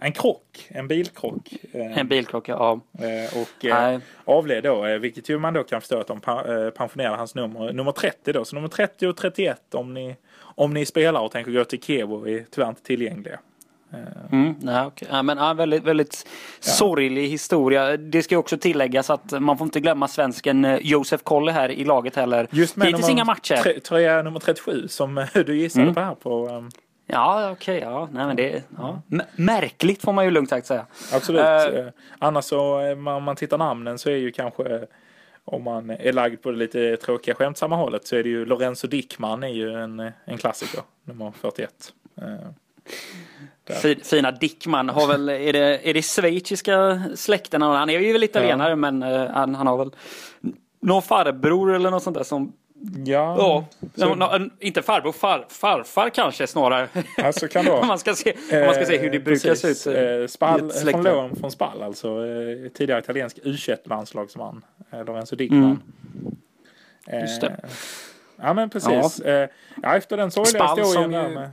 en 0.00 0.12
krock, 0.12 0.66
en 0.68 0.88
bilkrock. 0.88 1.52
Eh, 1.72 1.98
En 1.98 2.08
bilklocka, 2.08 2.52
ja. 2.52 2.80
Eh, 2.98 3.38
Och 3.42 3.64
eh, 3.64 3.80
Nej. 3.90 3.98
avled 4.24 4.62
då, 4.62 4.98
vilket 4.98 5.28
ju 5.28 5.38
man 5.38 5.54
då 5.54 5.62
kan 5.62 5.80
förstå 5.80 6.00
att 6.00 6.06
de 6.06 6.20
pensionerar 6.76 7.16
hans 7.16 7.34
nummer. 7.34 7.72
Nummer 7.72 7.92
30 7.92 8.32
då, 8.32 8.44
så 8.44 8.54
nummer 8.56 8.68
30 8.68 9.06
och 9.06 9.16
31 9.16 9.74
om 9.74 9.94
ni, 9.94 10.16
om 10.40 10.74
ni 10.74 10.86
spelar 10.86 11.20
och 11.20 11.30
tänker 11.32 11.52
gå 11.52 11.64
till 11.64 11.82
Kevo 11.82 12.28
är 12.28 12.44
tyvärr 12.50 12.68
inte 12.68 12.82
tillgängliga. 12.82 13.40
Mm, 14.32 14.54
nej, 14.60 14.86
okej. 14.86 15.08
ja, 15.10 15.22
men 15.22 15.38
ja, 15.38 15.54
väldigt, 15.54 15.84
väldigt 15.84 16.26
sorglig 16.60 17.28
historia. 17.28 17.96
Det 17.96 18.22
ska 18.22 18.38
också 18.38 18.58
tilläggas 18.58 19.10
att 19.10 19.40
man 19.40 19.58
får 19.58 19.64
inte 19.64 19.80
glömma 19.80 20.08
svensken 20.08 20.78
Josef 20.80 21.22
Kolle 21.22 21.52
här 21.52 21.68
i 21.70 21.84
laget 21.84 22.16
heller. 22.16 22.46
Just 22.50 22.76
med 22.76 22.86
Hittills 22.88 23.08
inga 23.10 23.24
matcher. 23.24 23.80
tröja 23.80 24.22
nummer 24.22 24.40
37 24.40 24.88
som 24.88 25.26
du 25.46 25.56
gissade 25.58 25.82
Mm. 25.82 25.94
på 25.94 26.00
här 26.00 26.14
på. 26.14 26.48
ehm, 26.48 26.70
Ja, 27.10 27.50
okej. 27.50 27.78
ja, 27.78 28.08
nej, 28.12 28.26
men 28.26 28.36
det, 28.36 28.62
ja. 28.76 29.02
M- 29.12 29.22
Märkligt 29.36 30.02
får 30.02 30.12
man 30.12 30.24
ju 30.24 30.30
lugnt 30.30 30.48
sagt 30.50 30.66
säga. 30.66 30.86
absolut. 31.12 31.40
Eh, 31.42 31.86
annars 32.18 32.44
så, 32.44 32.80
eh, 32.80 32.92
om 33.16 33.22
man 33.22 33.36
tittar 33.36 33.58
namnen 33.58 33.98
så 33.98 34.10
är 34.10 34.16
ju 34.16 34.30
kanske 34.32 34.86
om 35.44 35.62
man 35.64 35.90
är 35.90 36.12
lagd 36.12 36.42
på 36.42 36.50
det 36.50 36.56
lite 36.56 36.96
tråkiga 36.96 37.34
skämtsamma 37.34 37.76
hållet 37.76 38.06
så 38.06 38.16
är 38.16 38.22
det 38.22 38.28
ju 38.28 38.44
Lorenzo 38.46 38.86
Dickman 38.86 39.42
är 39.42 39.48
ju 39.48 39.72
en, 39.74 40.00
en 40.24 40.38
klassiker, 40.38 40.80
nummer 41.04 41.32
41. 41.40 41.92
Eh, 42.16 42.24
Där. 43.64 43.74
Fi- 43.74 44.04
Fina 44.04 44.30
Dickman 44.30 44.88
har 44.88 45.06
väl, 45.06 45.28
är 45.28 45.52
det, 45.52 45.88
är 45.90 45.94
det 45.94 46.02
schweiziska 46.02 47.02
släkten? 47.14 47.62
Han 47.62 47.90
är 47.90 47.98
ju 48.00 48.12
väl 48.12 48.24
italienare 48.24 48.76
men 48.76 49.02
eh, 49.02 49.26
han, 49.30 49.54
han 49.54 49.66
har 49.66 49.76
väl 49.78 49.90
någon 50.80 51.02
farbror 51.02 51.74
eller 51.74 51.90
något 51.90 52.02
sånt 52.02 52.16
där 52.16 52.24
som 52.24 52.52
Ja, 53.06 53.64
Ja, 53.94 54.16
så- 54.18 54.48
inte 54.60 54.82
farbror, 54.82 55.12
far, 55.12 55.46
farfar 55.48 56.08
kanske 56.10 56.46
snarare. 56.46 56.88
Alltså 57.22 57.48
kan 57.48 57.64
det 57.64 57.70
vara. 57.70 57.80
om, 57.82 57.86
man 57.86 57.98
ska 57.98 58.14
se, 58.14 58.32
om 58.52 58.66
man 58.66 58.74
ska 58.74 58.84
se 58.84 58.98
hur 58.98 59.10
det 59.10 59.16
Eh, 59.16 59.22
brukar 59.22 59.54
se 59.54 59.68
ut. 59.68 59.86
eh, 60.22 60.26
Spall, 60.26 60.70
från 60.72 61.02
lån 61.02 61.36
från 61.36 61.50
Spall 61.50 61.82
alltså. 61.82 62.08
Eh, 62.08 62.68
tidigare 62.74 63.00
italiensk 63.00 63.38
U21-landslagsman. 63.44 64.64
Eh, 64.92 65.04
Lorenzo 65.04 65.36
Dickman. 65.36 65.82
Eh, 67.06 67.20
Just 67.20 67.40
det. 67.40 67.56
Ja 68.42 68.54
men 68.54 68.70
precis. 68.70 69.20
Ja, 69.24 69.46
ja 69.82 69.96
efter 69.96 70.16
den 70.16 70.30
sorgliga 70.30 70.64
Spall 70.64 70.78
historien 70.78 71.02
som 71.02 71.12
där 71.12 71.28
med... 71.28 71.50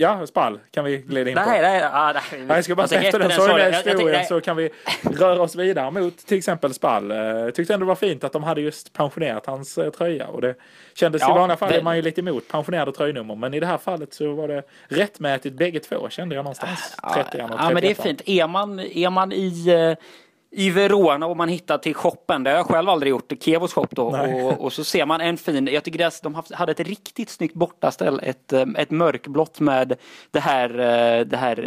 Ja, 0.00 0.26
Spall 0.26 0.58
kan 0.70 0.84
vi 0.84 0.96
glida 0.96 1.30
in 1.30 1.36
på. 1.36 1.42
Nej, 1.46 1.62
nej, 1.62 1.82
ah, 1.92 2.14
jag 2.48 2.64
ska 2.64 2.74
bara 2.74 2.88
säga 2.88 3.02
efter 3.02 3.18
den 3.18 3.30
sorgliga- 3.30 3.70
historien 3.70 4.24
så 4.24 4.40
kan 4.40 4.56
vi 4.56 4.70
röra 5.02 5.42
oss 5.42 5.54
vidare 5.56 5.90
mot 5.90 6.18
till 6.26 6.38
exempel 6.38 6.74
Spall. 6.74 7.10
Eh, 7.10 7.16
Jag 7.16 7.54
tyckte 7.54 7.74
ändå 7.74 7.84
det 7.84 7.88
var 7.88 7.94
fint 7.94 8.24
att 8.24 8.32
de 8.32 8.42
hade 8.44 8.60
just 8.60 8.92
pensionerat 8.92 9.46
hans 9.46 9.78
eh, 9.78 9.90
tröja 9.90 10.26
och 10.26 10.40
det 10.40 10.54
kändes 10.94 11.22
i 11.22 11.24
Ja, 11.28 11.34
vanliga 11.34 11.56
fall 11.56 11.70
är 11.72 11.76
det- 11.76 11.82
man 11.82 11.96
ju 11.96 12.02
lite 12.02 12.20
emot 12.20 12.48
pensionerade 12.48 12.92
tröjnummer 12.92 13.34
men 13.34 13.54
i 13.54 13.60
det 13.60 13.66
här 13.66 13.78
fallet 13.78 14.14
så 14.14 14.32
var 14.34 14.48
det 14.48 14.62
rättmätigt 14.88 15.56
bägge 15.56 15.80
två 15.80 16.08
kände 16.08 16.34
jag 16.34 16.42
någonstans. 16.44 16.96
30 17.14 17.42
och 17.42 17.50
Ja, 17.58 17.70
men 17.72 17.82
det 17.82 17.90
är 17.90 17.94
31. 17.94 18.02
fint. 18.02 18.22
Är 18.28 18.46
man, 18.46 18.80
är 18.80 19.10
man 19.10 19.32
i, 19.32 19.68
eh, 19.68 20.04
i 20.52 20.70
Verona 20.70 21.26
och 21.26 21.36
man 21.36 21.48
hittar 21.48 21.78
till 21.78 21.94
shoppen, 21.94 22.42
det 22.44 22.50
har 22.50 22.56
jag 22.56 22.66
själv 22.66 22.88
aldrig 22.88 23.10
gjort, 23.10 23.32
Kevos 23.40 23.72
shop 23.72 23.86
då, 23.90 24.02
och, 24.44 24.60
och 24.60 24.72
så 24.72 24.84
ser 24.84 25.06
man 25.06 25.20
en 25.20 25.36
fin, 25.36 25.68
jag 25.72 25.84
tycker 25.84 25.98
deras, 25.98 26.20
de 26.20 26.34
haft- 26.34 26.54
hade 26.54 26.72
ett 26.72 26.80
riktigt 26.80 27.30
snyggt 27.30 27.54
bortaställ, 27.54 28.20
ett, 28.22 28.52
eh, 28.52 28.64
ett 28.76 28.90
mörkblått 28.90 29.60
med 29.60 29.96
det 30.30 30.40
här, 30.40 30.70
eh, 30.70 31.26
det 31.26 31.36
här 31.36 31.58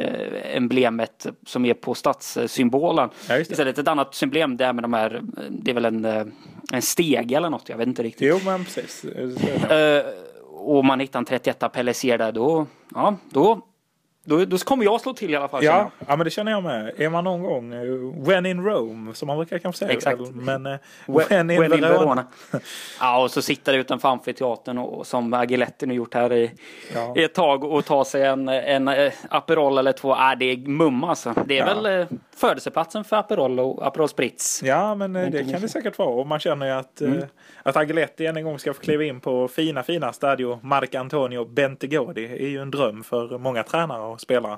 eh, 0.52 0.58
emblemet 0.58 1.28
som 1.46 1.65
är 1.65 1.74
på 1.74 1.93
stadssymbolen. 1.96 3.10
Ja. 3.30 3.38
Istället 3.38 3.78
ett 3.78 3.88
annat 3.88 4.22
emblem, 4.24 4.58
det 4.58 4.65
här 4.65 4.74
med 4.74 4.84
de 4.84 4.93
här, 4.93 5.22
det 5.50 5.72
är 5.72 5.76
väl 5.76 5.86
en, 5.86 6.06
en 6.72 6.82
stege 6.82 7.38
eller 7.38 7.50
något, 7.50 7.69
jag 7.69 7.78
vet 7.78 7.88
inte 7.88 8.04
riktigt. 8.04 8.28
Jo 8.28 8.39
men 8.46 8.65
precis. 8.65 9.06
Och 10.56 10.86
man 10.86 11.00
hittar 11.00 11.19
en 11.19 11.26
31 11.26 11.63
Pellissier 11.74 12.17
där, 12.17 12.32
då, 12.32 12.65
ja, 12.96 13.15
då 13.30 13.62
då, 14.23 14.45
då 14.45 14.57
kommer 14.57 14.83
jag 14.86 15.01
slå 15.01 15.13
till 15.13 15.31
i 15.31 15.36
alla 15.36 15.47
fall. 15.47 15.63
Ja, 15.63 15.91
ja, 16.07 16.15
men 16.15 16.23
det 16.25 16.29
känner 16.29 16.51
jag 16.51 16.63
med. 16.63 16.93
Är 16.97 17.09
man 17.09 17.23
någon 17.23 17.43
gång 17.43 17.73
uh, 17.73 18.25
when 18.27 18.45
in 18.45 18.63
Rome, 18.65 19.13
som 19.13 19.27
man 19.27 19.38
brukar 19.38 19.57
kanske 19.57 19.79
säga. 19.79 19.91
Exakt. 19.91 20.19
Men 20.33 20.65
uh, 20.65 20.75
when, 21.05 21.47
when, 21.47 21.49
in 21.49 21.81
Verona. 21.81 21.88
Verona. 21.89 22.25
Ja, 22.99 23.23
och 23.23 23.31
så 23.31 23.41
sitta 23.41 23.71
där 23.71 23.79
utanför 23.79 24.09
amfiteatern 24.09 24.77
och 24.77 25.07
som 25.07 25.33
Agiletti 25.33 25.86
nu 25.86 25.93
gjort 25.93 26.13
här 26.13 26.33
i, 26.33 26.51
Ja. 26.95 27.13
i 27.17 27.23
ett 27.23 27.33
tag 27.33 27.63
och 27.63 27.86
ta 27.86 28.05
sig 28.05 28.23
en, 28.25 28.49
en 28.49 28.88
eh, 28.88 29.13
Aperol 29.29 29.77
eller 29.77 29.91
två. 29.91 30.13
Ah, 30.15 30.36
det 30.36 30.45
är 30.45 30.57
mumma 30.57 31.09
alltså. 31.09 31.33
Det 31.45 31.59
är 31.59 31.67
Ja. 31.67 31.81
väl 31.81 31.99
eh, 32.01 32.07
födelseplatsen 32.36 33.03
för 33.03 33.15
Aperol 33.15 33.59
och 33.59 33.88
Aperol 33.88 34.09
Spritz. 34.09 34.63
Ja, 34.63 34.95
men 34.95 35.15
uh, 35.15 35.29
det 35.31 35.38
kan 35.39 35.47
det 35.47 35.59
minst. 35.59 35.73
säkert 35.73 35.97
vara. 35.97 36.09
Och 36.09 36.27
man 36.27 36.39
känner 36.39 36.65
ju 36.65 36.71
att, 36.71 37.01
Mm. 37.01 37.21
att 37.63 37.77
Agiletti 37.77 38.25
än 38.25 38.38
en 38.38 38.43
gång 38.43 38.59
ska 38.59 38.73
få 38.73 38.81
kliva 38.81 39.03
in 39.03 39.19
på 39.19 39.47
fina, 39.47 39.83
fina 39.83 40.13
Stadio 40.13 40.59
Marc 40.63 40.95
Antonio 40.95 41.45
Bentegodi 41.45 42.25
är 42.25 42.47
ju 42.47 42.62
en 42.62 42.71
dröm 42.71 43.03
för 43.03 43.38
många 43.38 43.63
tränare 43.63 44.12
och 44.13 44.21
spelare. 44.21 44.58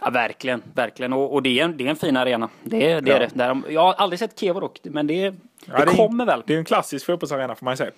Ja, 0.00 0.10
verkligen, 0.10 0.62
verkligen. 0.74 1.12
Och, 1.12 1.32
och 1.32 1.42
det, 1.42 1.60
är 1.60 1.64
en, 1.64 1.76
det 1.76 1.86
är 1.86 1.88
en 1.90 1.96
fin 1.96 2.16
arena. 2.16 2.48
Det, 2.62 3.00
det 3.00 3.10
Ja. 3.10 3.16
är 3.16 3.20
det. 3.20 3.30
Där, 3.34 3.62
jag 3.68 3.80
har 3.80 3.92
aldrig 3.94 4.18
sett 4.18 4.40
Kevo 4.40 4.60
dock, 4.60 4.78
men 4.82 5.06
det, 5.06 5.30
det, 5.30 5.36
Ja, 5.66 5.84
det 5.84 5.96
kommer 5.96 6.26
väl. 6.26 6.42
Det 6.46 6.54
är 6.54 6.58
en 6.58 6.64
klassisk 6.64 7.06
fotbollsarena 7.06 7.54
får 7.54 7.64
man 7.64 7.72
ju 7.72 7.76
säga. 7.76 7.90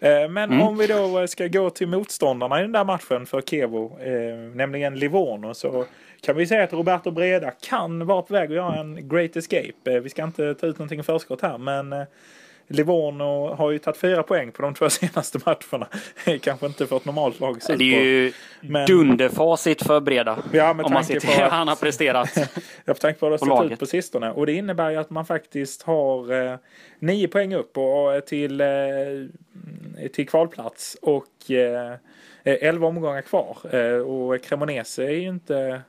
Eh, 0.00 0.28
Men 0.30 0.52
Mm. 0.52 0.60
om 0.62 0.76
vi 0.78 0.86
då 0.86 1.18
eh, 1.20 1.26
ska 1.26 1.46
gå 1.46 1.70
till 1.70 1.88
motståndarna 1.88 2.58
i 2.58 2.62
den 2.62 2.72
där 2.72 2.84
matchen 2.84 3.26
för 3.26 3.40
Kevo, 3.40 3.98
eh, 4.00 4.34
nämligen 4.54 4.98
Livorno, 4.98 5.54
så 5.54 5.84
kan 6.20 6.36
vi 6.36 6.46
säga 6.46 6.62
att 6.64 6.72
Roberto 6.72 7.10
Breda 7.10 7.50
kan 7.50 8.06
vara 8.06 8.22
på 8.22 8.34
väg 8.34 8.48
att 8.50 8.56
göra 8.56 8.76
en 8.76 9.08
great 9.08 9.36
escape. 9.36 9.72
Eh, 9.94 10.00
Vi 10.00 10.08
ska 10.10 10.24
inte 10.24 10.54
ta 10.54 10.66
ut 10.66 10.78
någonting 10.78 11.00
i 11.00 11.02
förskott 11.02 11.40
här, 11.42 11.58
men 11.58 11.92
Livorno 12.66 13.54
har 13.54 13.70
ju 13.70 13.78
tagit 13.78 13.96
fyra 14.00 14.22
poäng 14.22 14.52
på 14.52 14.62
de 14.62 14.74
två 14.74 14.90
senaste 14.90 15.38
matcherna. 15.46 15.88
Kanske 16.40 16.66
inte 16.66 16.86
för 16.86 16.96
ett 16.96 17.04
normalt 17.04 17.40
lag. 17.40 17.58
Det 17.66 17.72
är 17.74 18.02
ju 18.04 18.32
Men- 18.60 18.86
dunderfacit 18.86 19.82
för 19.82 20.00
Breda. 20.00 20.38
Ja, 20.52 20.74
med 20.74 20.86
om 20.86 20.92
man 20.92 21.02
tanke 21.04 21.20
ser 21.20 21.32
till 21.34 21.42
att- 21.42 21.50
han 21.52 21.68
har 21.68 21.76
presterat. 21.76 22.28
Jag 22.84 22.96
tänka 23.00 23.18
på 23.20 23.28
vad 23.28 23.40
det 23.40 23.46
har 23.46 23.62
sett 23.62 23.72
ut 23.72 23.78
på 23.78 23.86
sistone. 23.86 24.30
Och 24.30 24.46
det 24.46 24.52
innebär 24.52 24.90
ju 24.90 24.96
att 24.96 25.10
man 25.10 25.26
faktiskt 25.26 25.82
har 25.82 26.32
eh, 26.52 26.56
nio 26.98 27.28
poäng 27.28 27.54
upp 27.54 27.78
och, 27.78 28.14
eh, 28.14 28.20
till, 28.20 28.60
eh, 28.60 28.66
till 30.12 30.28
kvalplats 30.28 30.96
och 31.02 31.50
eh, 31.50 31.92
eh, 32.44 32.68
elva 32.68 32.86
omgångar 32.86 33.22
kvar. 33.22 33.56
Eh, 33.70 33.96
och 33.98 34.42
Cremonese 34.44 34.98
är 34.98 35.10
ju 35.10 35.28
inte... 35.28 35.80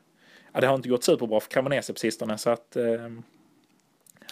Ja, 0.54 0.62
det 0.62 0.68
har 0.68 0.76
inte 0.76 0.90
gått 0.90 1.04
superbra 1.04 1.40
för 1.40 1.50
Cremonese 1.50 1.94
på 1.94 2.00
sistone 2.00 2.38
så 2.38 2.50
att... 2.50 2.76
Eh, 2.76 2.84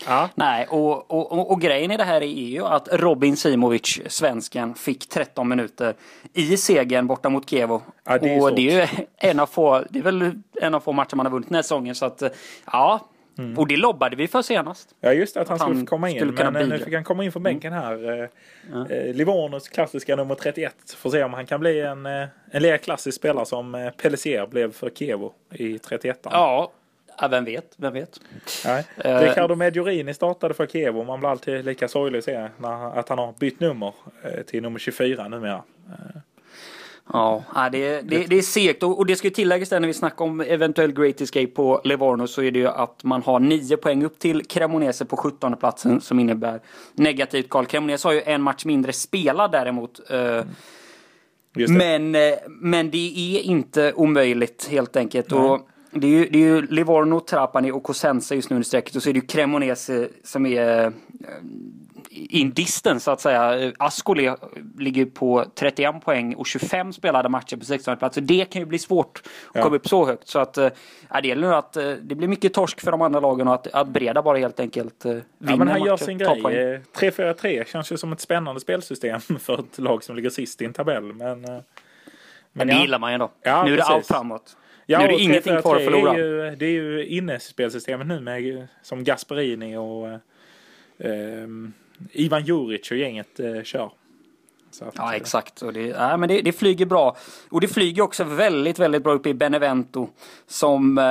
ja, 0.07 0.29
Nej, 0.35 0.67
och, 0.69 1.11
och, 1.11 1.31
och, 1.31 1.51
och 1.51 1.61
grejen 1.61 1.91
i 1.91 1.97
det 1.97 2.03
här 2.03 2.21
är 2.21 2.25
ju 2.27 2.65
att 2.65 2.87
Robin 2.91 3.37
Simovic, 3.37 4.01
svensken, 4.07 4.75
fick 4.75 5.09
13 5.09 5.49
minuter 5.49 5.93
i 6.33 6.57
segern 6.57 7.07
borta 7.07 7.29
mot 7.29 7.49
Kevo. 7.49 7.81
Ja, 8.03 8.17
det 8.17 8.41
och 8.41 8.55
det 8.55 8.69
är 8.71 8.81
ju 8.81 9.05
en 9.17 9.39
av 9.39 9.45
få, 9.47 9.83
det 9.89 9.99
är 9.99 10.03
väl 10.03 10.31
en 10.61 10.75
av 10.75 10.79
få 10.79 10.91
matcher 10.91 11.15
man 11.15 11.25
har 11.25 11.31
vunnit 11.33 11.49
den 11.49 11.55
här 11.55 11.61
säsongen. 11.61 11.95
Så 11.95 12.05
att, 12.05 12.23
ja, 12.71 12.99
Mm. 13.37 13.57
och 13.59 13.67
det 13.67 13.77
lobbade 13.77 14.15
vi 14.15 14.27
för 14.27 14.41
senast. 14.41 14.95
Ja 15.01 15.13
just 15.13 15.33
det, 15.33 15.41
att 15.41 15.47
han 15.47 15.55
Att 15.55 15.61
skulle 15.61 15.75
han 15.77 15.85
få 15.85 15.89
komma 15.89 16.09
in. 16.09 16.15
skulle 16.15 16.31
men 16.31 16.55
eh, 16.55 16.61
nu 16.61 16.71
bidra. 16.73 16.85
fick 16.85 16.93
han 16.93 17.03
komma 17.03 17.23
in 17.23 17.31
från 17.31 17.43
bänken 17.43 17.73
här. 17.73 18.11
Eh, 18.21 18.27
eh, 18.97 19.13
Livornos 19.15 19.67
klassiska 19.69 20.15
nummer 20.15 20.35
31. 20.35 20.75
Får 20.97 21.09
se 21.09 21.23
om 21.23 21.33
han 21.33 21.45
kan 21.45 21.59
bli 21.59 21.81
en, 21.81 22.05
en 22.05 22.29
lika 22.51 22.77
klassisk 22.77 23.17
spelare 23.17 23.45
som 23.45 23.91
Pellissier 24.01 24.47
blev 24.47 24.71
för 24.73 24.89
Kevo 24.89 25.33
i 25.51 25.79
31 25.79 26.19
Ja, 26.23 26.71
ja 27.17 27.27
vem 27.27 27.45
vet, 27.45 27.73
vem 27.77 27.93
vet. 27.93 28.19
Nej. 28.65 28.85
Eh, 28.97 29.19
Ricardo 29.19 29.55
Mediorini 29.55 30.13
startade 30.13 30.53
för 30.53 30.67
Kevo. 30.67 31.03
Man 31.03 31.19
blir 31.19 31.29
alltid 31.29 31.65
lika 31.65 31.87
sorglig 31.87 32.19
att 32.19 32.25
se 32.25 32.49
när, 32.57 32.99
att 32.99 33.09
han 33.09 33.17
har 33.17 33.33
bytt 33.39 33.59
nummer 33.59 33.93
eh, 34.23 34.41
till 34.41 34.61
nummer 34.61 34.79
24 34.79 35.27
numera. 35.27 35.63
Ja, 37.13 37.43
det, 37.71 38.01
det, 38.01 38.25
det 38.25 38.37
är 38.37 38.41
segt 38.41 38.83
och, 38.83 38.97
och 38.97 39.05
det 39.05 39.15
ska 39.15 39.27
ju 39.27 39.33
tilläggas 39.33 39.69
där 39.69 39.79
när 39.79 39.87
vi 39.87 39.93
snackar 39.93 40.25
om 40.25 40.41
eventuell 40.41 40.93
Great 40.93 41.21
Escape 41.21 41.47
på 41.47 41.81
Livorno 41.83 42.27
så 42.27 42.41
är 42.41 42.51
det 42.51 42.59
ju 42.59 42.67
att 42.67 43.03
man 43.03 43.23
har 43.23 43.39
nio 43.39 43.77
poäng 43.77 44.03
upp 44.03 44.19
till 44.19 44.45
Cremonese 44.45 45.05
på 45.05 45.17
17 45.17 45.57
platsen 45.57 46.01
som 46.01 46.19
innebär 46.19 46.59
negativt 46.93 47.49
kval. 47.49 47.65
Cremonese 47.65 48.07
har 48.07 48.13
ju 48.13 48.21
en 48.21 48.41
match 48.41 48.65
mindre 48.65 48.93
spelad 48.93 49.51
däremot. 49.51 49.99
det. 50.07 51.67
Men, 51.67 52.11
men 52.47 52.91
det 52.91 53.37
är 53.37 53.41
inte 53.41 53.93
omöjligt 53.93 54.67
helt 54.71 54.95
enkelt. 54.95 55.31
Och 55.31 55.69
det 55.95 56.07
är 56.07 56.11
ju, 56.11 56.29
det 56.29 56.37
är 56.37 56.45
ju 56.47 56.61
Livorno, 56.61 57.19
Trapani 57.19 57.71
och 57.71 57.83
Cosenza 57.83 58.35
just 58.35 58.49
nu 58.49 58.59
i 58.59 58.63
strecket 58.63 58.95
och 58.95 59.03
så 59.03 59.09
är 59.09 59.13
det 59.13 59.19
ju 59.19 59.25
Cremonese 59.25 60.09
som 60.23 60.45
är 60.45 60.85
eh, 60.85 60.91
in 62.09 62.53
distance 62.53 63.03
så 63.03 63.11
att 63.11 63.21
säga. 63.21 63.71
Ascoli 63.79 64.31
ligger 64.79 65.05
på 65.05 65.45
31 65.55 66.01
poäng 66.05 66.35
och 66.35 66.47
25 66.47 66.93
spelade 66.93 67.29
matcher 67.29 67.57
på 67.57 67.65
16 67.65 67.97
plats. 67.97 68.15
Så 68.15 68.21
det 68.21 68.45
kan 68.45 68.61
ju 68.61 68.65
bli 68.65 68.79
svårt 68.79 69.21
att 69.25 69.31
Ja. 69.53 69.63
komma 69.63 69.75
upp 69.75 69.87
så 69.87 70.05
högt. 70.05 70.27
Så 70.27 70.39
att, 70.39 70.57
ja, 71.09 71.21
det 71.21 71.27
gäller 71.27 71.47
nu 71.47 71.55
att 71.55 71.77
eh, 71.77 71.91
det 71.91 72.15
blir 72.15 72.27
mycket 72.27 72.53
torsk 72.53 72.81
för 72.81 72.91
de 72.91 73.01
andra 73.01 73.19
lagen 73.19 73.47
och 73.47 73.53
att, 73.53 73.67
att 73.67 73.87
Breda 73.87 74.21
bara 74.21 74.37
helt 74.37 74.59
enkelt 74.59 75.05
eh, 75.05 75.11
vinner 75.11 75.23
Ja, 75.37 75.55
men 75.55 75.67
han 75.67 75.83
gör 75.83 75.91
matcher, 75.91 76.05
sin 76.05 76.19
tar 76.19 76.33
grej. 76.33 76.41
poäng. 76.43 76.55
Eh, 76.55 76.79
3-4-3 77.33 77.65
känns 77.65 77.91
ju 77.91 77.97
som 77.97 78.11
ett 78.13 78.21
spännande 78.21 78.61
spelsystem 78.61 79.19
för 79.39 79.59
ett 79.59 79.79
lag 79.79 80.03
som 80.03 80.15
ligger 80.15 80.29
sist 80.29 80.61
i 80.61 80.65
en 80.65 80.73
tabell. 80.73 81.13
Men, 81.13 81.45
eh, 81.45 81.57
Men 82.53 82.67
det 82.67 82.73
gillar 82.73 82.99
man 82.99 83.11
ju 83.11 83.13
ändå. 83.13 83.31
Ja, 83.41 83.63
nu 83.63 83.73
är 83.73 83.77
det 83.77 83.81
precis. 83.81 83.91
allt 83.95 84.07
framåt. 84.07 84.57
Ja, 84.85 84.99
nu 84.99 85.05
är 85.05 85.07
det 85.09 85.19
ingenting 85.19 85.53
3-4-3 85.53 85.61
kvar 85.61 85.75
att 85.75 85.83
förlora. 85.83 86.13
Är 86.13 86.17
ju, 86.17 86.55
det 86.55 86.65
är 86.65 86.69
ju 86.71 87.05
innespelsystemet 87.07 88.07
nu 88.07 88.19
med 88.19 88.67
som 88.81 89.03
Gasperini 89.03 89.77
och 89.77 90.07
eh, 91.07 91.47
Ivan 92.11 92.43
Juric 92.45 92.91
och 92.91 92.97
gänget 92.97 93.39
eh, 93.39 93.63
kör. 93.63 93.91
Så 94.71 94.85
att, 94.85 94.93
Ja 94.97 95.11
eh, 95.13 95.15
exakt. 95.17 95.61
Och 95.61 95.73
det, 95.73 95.81
ja, 95.87 96.17
men 96.17 96.29
det, 96.29 96.41
det 96.41 96.51
flyger 96.53 96.85
bra. 96.85 97.17
Och 97.49 97.61
det 97.61 97.67
flyger 97.67 98.03
också 98.03 98.23
väldigt, 98.23 98.79
väldigt 98.79 99.03
bra 99.03 99.13
upp 99.13 99.25
i 99.27 99.33
Benevento. 99.33 100.09
Som 100.47 100.97
eh, 100.97 101.03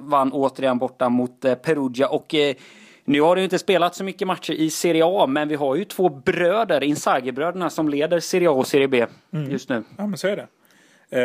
vann 0.00 0.32
återigen 0.32 0.78
borta 0.78 1.08
mot 1.08 1.44
eh, 1.44 1.54
Perugia. 1.54 2.08
Och 2.08 2.34
eh, 2.34 2.54
nu 3.04 3.20
har 3.20 3.36
det 3.36 3.40
ju 3.40 3.44
inte 3.44 3.58
spelat 3.58 3.94
så 3.94 4.04
mycket 4.04 4.26
matcher 4.26 4.52
i 4.52 4.70
Serie 4.70 5.02
A. 5.06 5.26
Men 5.26 5.48
vi 5.48 5.54
har 5.54 5.76
ju 5.76 5.84
två 5.84 6.08
bröder, 6.08 6.82
Inzaghi-bröderna, 6.82 7.70
som 7.70 7.88
leder 7.88 8.20
Serie 8.20 8.48
A 8.48 8.52
och 8.52 8.66
Serie 8.66 8.88
B 8.88 9.06
just 9.50 9.68
nu. 9.68 9.84
Ja, 9.98 10.06
men 10.06 10.18
så 10.18 10.28
är 10.28 10.36
det. 10.36 10.46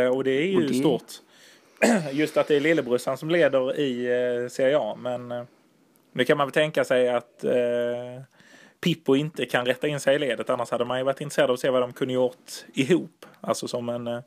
Eh, 0.04 0.08
och 0.16 0.24
det 0.24 0.32
är 0.32 0.46
ju 0.48 0.56
Och 0.56 0.62
det- 0.62 0.74
stort. 0.74 1.04
Just 2.12 2.38
att 2.38 2.48
det 2.48 2.56
är 2.56 2.60
lillebrorsan 2.60 3.18
som 3.18 3.30
leder 3.30 3.80
i 3.80 4.06
eh, 4.44 4.50
Serie 4.50 4.78
A. 4.80 4.96
Men 5.00 5.32
eh, 5.32 5.44
nu 6.12 6.24
kan 6.24 6.38
man 6.38 6.48
väl 6.48 6.52
tänka 6.54 6.84
sig 6.84 7.10
att 7.10 7.44
eh, 7.44 7.52
Pippo 8.82 9.16
inte 9.16 9.46
kan 9.46 9.66
rätta 9.66 9.88
in 9.88 10.00
sig 10.00 10.16
i 10.16 10.20
ledet. 10.20 10.50
Annars 10.50 10.72
hade 10.72 10.86
man 10.86 10.98
ju 10.98 11.04
varit 11.04 11.22
intresserad 11.22 11.50
av 11.50 11.54
att 11.54 11.60
se 11.60 11.70
vad 11.70 11.82
de 11.82 11.94
kunde 11.94 12.14
gjort 12.14 12.52
ihop. 12.74 13.26
Alltså 13.42 13.68
som 13.68 13.90
en, 13.90 14.08
eh, 14.08 14.20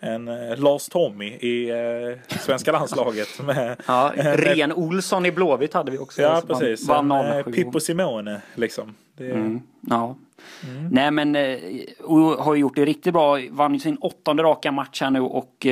en 0.00 0.28
eh, 0.28 0.58
Lars 0.58 0.88
Tommy 0.88 1.26
i 1.26 1.70
eh, 1.70 2.36
svenska 2.40 2.72
landslaget. 2.72 3.28
Med, 3.44 3.76
Ja, 3.86 4.12
en- 4.16 4.36
Ren 4.36 4.72
Olsson 4.72 5.26
i 5.26 5.32
Blåvitt 5.32 5.74
hade 5.74 5.90
vi 5.90 5.98
också. 5.98 6.22
Ja, 6.22 6.32
vann- 6.48 6.60
precis. 6.60 6.88
Vann 6.88 7.10
En, 7.10 7.38
eh, 7.38 7.44
07. 7.44 7.52
Pippo 7.52 7.80
Simone 7.80 8.40
liksom. 8.54 8.94
Det, 9.16 9.30
Mm, 9.30 9.60
ja. 9.80 10.16
Nej 10.90 11.10
men 11.10 11.34
har 12.38 12.54
ju 12.54 12.60
gjort 12.60 12.76
det 12.76 12.84
riktigt 12.84 13.12
bra. 13.12 13.38
Vann 13.50 13.74
ju 13.74 13.80
sin 13.80 13.96
åttonde 13.96 14.42
raka 14.42 14.72
match 14.72 15.00
här 15.00 15.10
nu 15.10 15.20
och 15.20 15.66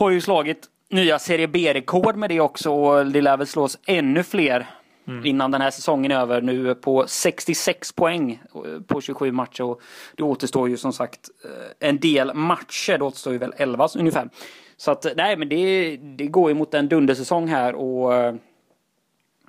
har 0.00 0.10
ju 0.10 0.20
slagit 0.20 0.68
nya 0.90 1.18
Serie 1.18 1.48
B-rekord 1.48 2.16
med 2.16 2.30
det 2.30 2.40
också. 2.40 2.70
Och 2.72 3.06
det 3.06 3.20
lär 3.20 3.36
väl 3.36 3.46
slås 3.46 3.78
ännu 3.86 4.22
fler 4.22 4.66
innan 5.24 5.50
den 5.50 5.60
här 5.60 5.70
säsongen 5.70 6.12
är 6.12 6.16
över. 6.16 6.40
Nu 6.40 6.74
på 6.74 7.04
66 7.06 7.92
poäng 7.92 8.42
eh, 8.54 8.82
på 8.86 9.00
27 9.00 9.32
matcher. 9.32 9.64
Och 9.64 9.80
det 10.16 10.22
återstår 10.22 10.68
ju 10.68 10.76
som 10.76 10.92
sagt 10.92 11.30
eh, 11.44 11.88
en 11.88 11.98
del 11.98 12.34
matcher. 12.34 12.98
Det 12.98 13.04
återstår 13.04 13.32
ju 13.32 13.38
väl 13.38 13.54
11 13.56 13.88
ungefär. 13.98 14.28
Så 14.76 14.90
att 14.90 15.06
nej 15.16 15.36
men 15.36 15.48
det, 15.48 15.96
det 15.96 16.26
går 16.26 16.50
ju 16.50 16.54
mot 16.54 16.74
en 16.74 16.88
dundersäsong 16.88 17.48
här. 17.48 17.74
och 17.74 18.14
eh, 18.14 18.34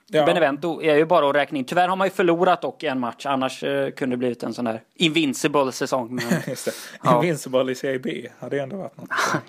ja. 0.07 0.25
Benevento 0.25 0.81
är 0.81 0.95
ju 0.95 1.05
bara 1.05 1.29
att 1.29 1.35
räkna 1.35 1.57
in. 1.57 1.65
Tyvärr 1.65 1.87
har 1.87 1.95
man 1.95 2.07
ju 2.07 2.11
förlorat 2.11 2.61
dock 2.61 2.83
en 2.83 2.99
match. 2.99 3.25
Annars 3.25 3.63
eh, 3.63 3.91
kunde 3.91 4.13
det 4.13 4.17
blivit 4.17 4.43
en 4.43 4.53
sån 4.53 4.65
där 4.65 4.81
invincible 4.95 5.71
säsong. 5.71 6.15
Men, 6.15 6.25
Just 6.47 6.65
det. 6.65 6.71
Ja. 7.03 7.15
Invincible 7.15 7.71
i 7.71 7.75
Serie 7.75 7.99
B 7.99 8.27
hade 8.39 8.61
ändå 8.61 8.77
varit 8.77 8.97
något. 8.97 9.09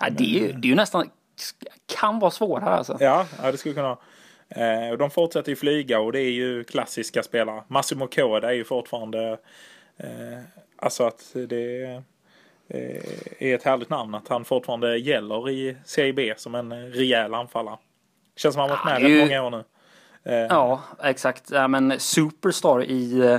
ja, 0.00 0.10
det, 0.10 0.24
är 0.24 0.40
ju, 0.40 0.52
det 0.52 0.66
är 0.66 0.70
ju 0.70 0.74
nästan... 0.74 1.10
Kan 1.86 2.18
vara 2.18 2.30
svårare 2.30 2.70
alltså. 2.74 2.96
Ja, 3.00 3.26
ja 3.42 3.52
det 3.52 3.58
skulle 3.58 3.74
kunna 3.74 3.88
vara. 3.88 3.98
Eh, 4.84 4.90
och 4.90 4.98
de 4.98 5.10
fortsätter 5.10 5.50
ju 5.50 5.56
flyga 5.56 6.00
och 6.00 6.12
det 6.12 6.20
är 6.20 6.30
ju 6.30 6.64
klassiska 6.64 7.22
spelare. 7.22 7.62
Massimo 7.68 8.06
Koda 8.06 8.48
är 8.48 8.52
ju 8.54 8.64
fortfarande... 8.64 9.38
Eh, 9.96 10.38
alltså 10.76 11.04
att 11.04 11.30
det 11.48 11.82
eh, 12.68 13.02
är 13.38 13.54
ett 13.54 13.62
härligt 13.62 13.90
namn 13.90 14.14
att 14.14 14.28
han 14.28 14.44
fortfarande 14.44 14.96
gäller 14.98 15.50
i 15.50 15.76
Serie 15.84 16.12
B 16.12 16.34
som 16.36 16.54
en 16.54 16.92
rejäl 16.92 17.34
anfallare. 17.34 17.76
Känns 18.36 18.54
som 18.54 18.60
han 18.60 18.70
varit 18.70 18.80
Ja, 18.84 18.90
med 18.92 19.02
rätt 19.02 19.10
ju- 19.10 19.20
många 19.20 19.42
år 19.42 19.50
nu. 19.50 19.64
Ja, 20.50 20.82
exakt. 21.02 21.50
Ja, 21.50 21.68
men 21.68 22.00
superstar 22.00 22.84
i, 22.84 23.38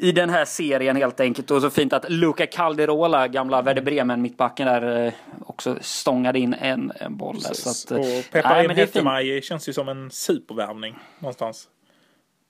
i 0.00 0.12
den 0.12 0.30
här 0.30 0.44
serien 0.44 0.96
helt 0.96 1.20
enkelt. 1.20 1.50
Och 1.50 1.60
så 1.60 1.70
fint 1.70 1.92
att 1.92 2.10
Luca 2.10 2.46
Calderola, 2.46 3.28
gamla 3.28 3.62
Werder 3.62 3.82
Bremen 3.82 4.22
mittbacken 4.22 4.66
där, 4.66 5.06
eh, 5.06 5.12
också 5.46 5.78
stångade 5.80 6.38
in 6.38 6.54
en, 6.54 6.92
en 7.00 7.16
boll 7.16 7.40
där. 7.40 7.54
Så 7.54 7.70
att, 7.70 7.90
eh, 7.90 7.98
och 7.98 8.04
nej, 8.04 8.22
men 8.32 8.42
det 8.42 8.60
är 8.60 8.66
fint. 8.66 8.78
Hettemaj 8.78 9.42
känns 9.42 9.68
ju 9.68 9.72
som 9.72 9.88
en 9.88 10.10
supervärvning 10.10 10.98
någonstans. 11.18 11.68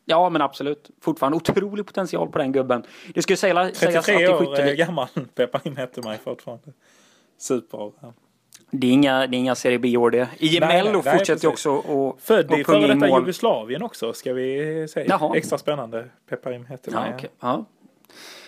Ja, 0.05 0.29
men 0.29 0.43
absolut. 0.43 0.91
Fortfarande 1.01 1.37
otrolig 1.37 1.87
potential 1.87 2.29
på 2.29 2.39
den 2.39 2.53
gubben. 2.53 2.83
Det 3.15 3.23
skulle 3.23 3.37
säga, 3.37 3.75
sägas 3.75 3.97
att 3.97 4.05
33 4.05 4.25
i 4.25 4.29
år 4.29 4.61
eh, 4.61 4.73
gammal 4.73 5.09
Pepparin 5.35 5.77
Hettemaj 5.77 6.19
fortfarande. 6.19 6.73
Super. 7.39 7.93
Ja. 8.01 8.13
Det 8.70 8.87
är 8.87 8.92
inga, 8.92 9.26
det 9.26 9.37
är 9.37 9.38
inga 9.38 9.54
Serie 9.54 9.78
B-år 9.78 10.11
det. 10.11 10.28
IML 10.38 11.02
fortsätter 11.02 11.44
ju 11.44 11.48
också 11.48 11.78
att 11.78 12.22
Född 12.22 12.52
i 12.52 12.64
före 12.64 12.94
detta 12.94 13.06
Jugoslavien 13.06 13.83
också 13.83 14.12
ska 14.12 14.33
vi 14.33 14.88
säga. 14.88 15.06
Jaha. 15.09 15.37
Extra 15.37 15.59
spännande. 15.59 16.04
Peparim 16.28 16.66
heter 16.66 16.92
ja, 16.92 17.14
okay. 17.14 17.30
ja. 17.40 17.64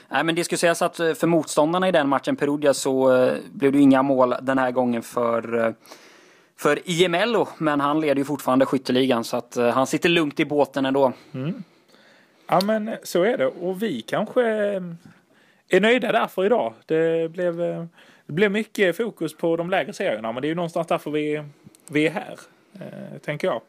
Nej, 0.09 0.25
men 0.25 0.35
det 0.35 0.45
skulle 0.45 0.59
sägas 0.59 0.83
att 0.83 0.97
för 0.97 1.27
motståndarna 1.27 1.89
i 1.89 1.93
den 1.93 2.09
matchen, 2.09 2.37
Perugia, 2.37 2.75
så 2.75 3.31
blev 3.53 3.73
det 3.73 3.79
inga 3.79 4.03
mål 4.03 4.35
den 4.43 4.59
här 4.59 4.71
gången 4.71 5.03
för 5.03 5.75
för 6.57 6.79
IML, 6.85 7.37
men 7.59 7.81
han 7.81 8.01
leder 8.01 8.17
ju 8.17 8.25
fortfarande 8.25 8.67
skytteligan 8.67 9.25
så 9.25 9.37
att 9.37 9.57
han 9.57 9.87
sitter 9.87 10.09
lugnt 10.09 10.41
i 10.41 10.45
båten 10.45 10.87
ändå. 10.87 11.13
Mm. 11.35 11.63
Ja 12.49 12.61
men 12.65 12.91
så 13.03 13.23
är 13.23 13.39
det 13.39 13.47
och 13.47 13.83
vi 13.83 14.01
kanske 14.01 14.43
är 15.69 15.81
nöjda 15.81 16.13
därför 16.13 16.45
idag. 16.45 16.75
Det 16.87 17.33
blev, 17.33 17.89
det 18.33 18.35
blev 18.35 18.51
mycket 18.51 18.97
fokus 18.97 19.37
på 19.37 19.57
de 19.57 19.71
lägre 19.71 19.93
serierna 19.93 20.33
men 20.33 20.43
det 20.43 20.47
är 20.47 20.49
ju 20.49 20.55
någonstans 20.55 20.87
därför 20.87 21.11
vi, 21.11 21.45
vi 21.89 22.07
är 22.07 22.11
här, 22.11 22.39
eh, 22.75 23.19
tänker 23.25 23.49
jag. 23.49 23.61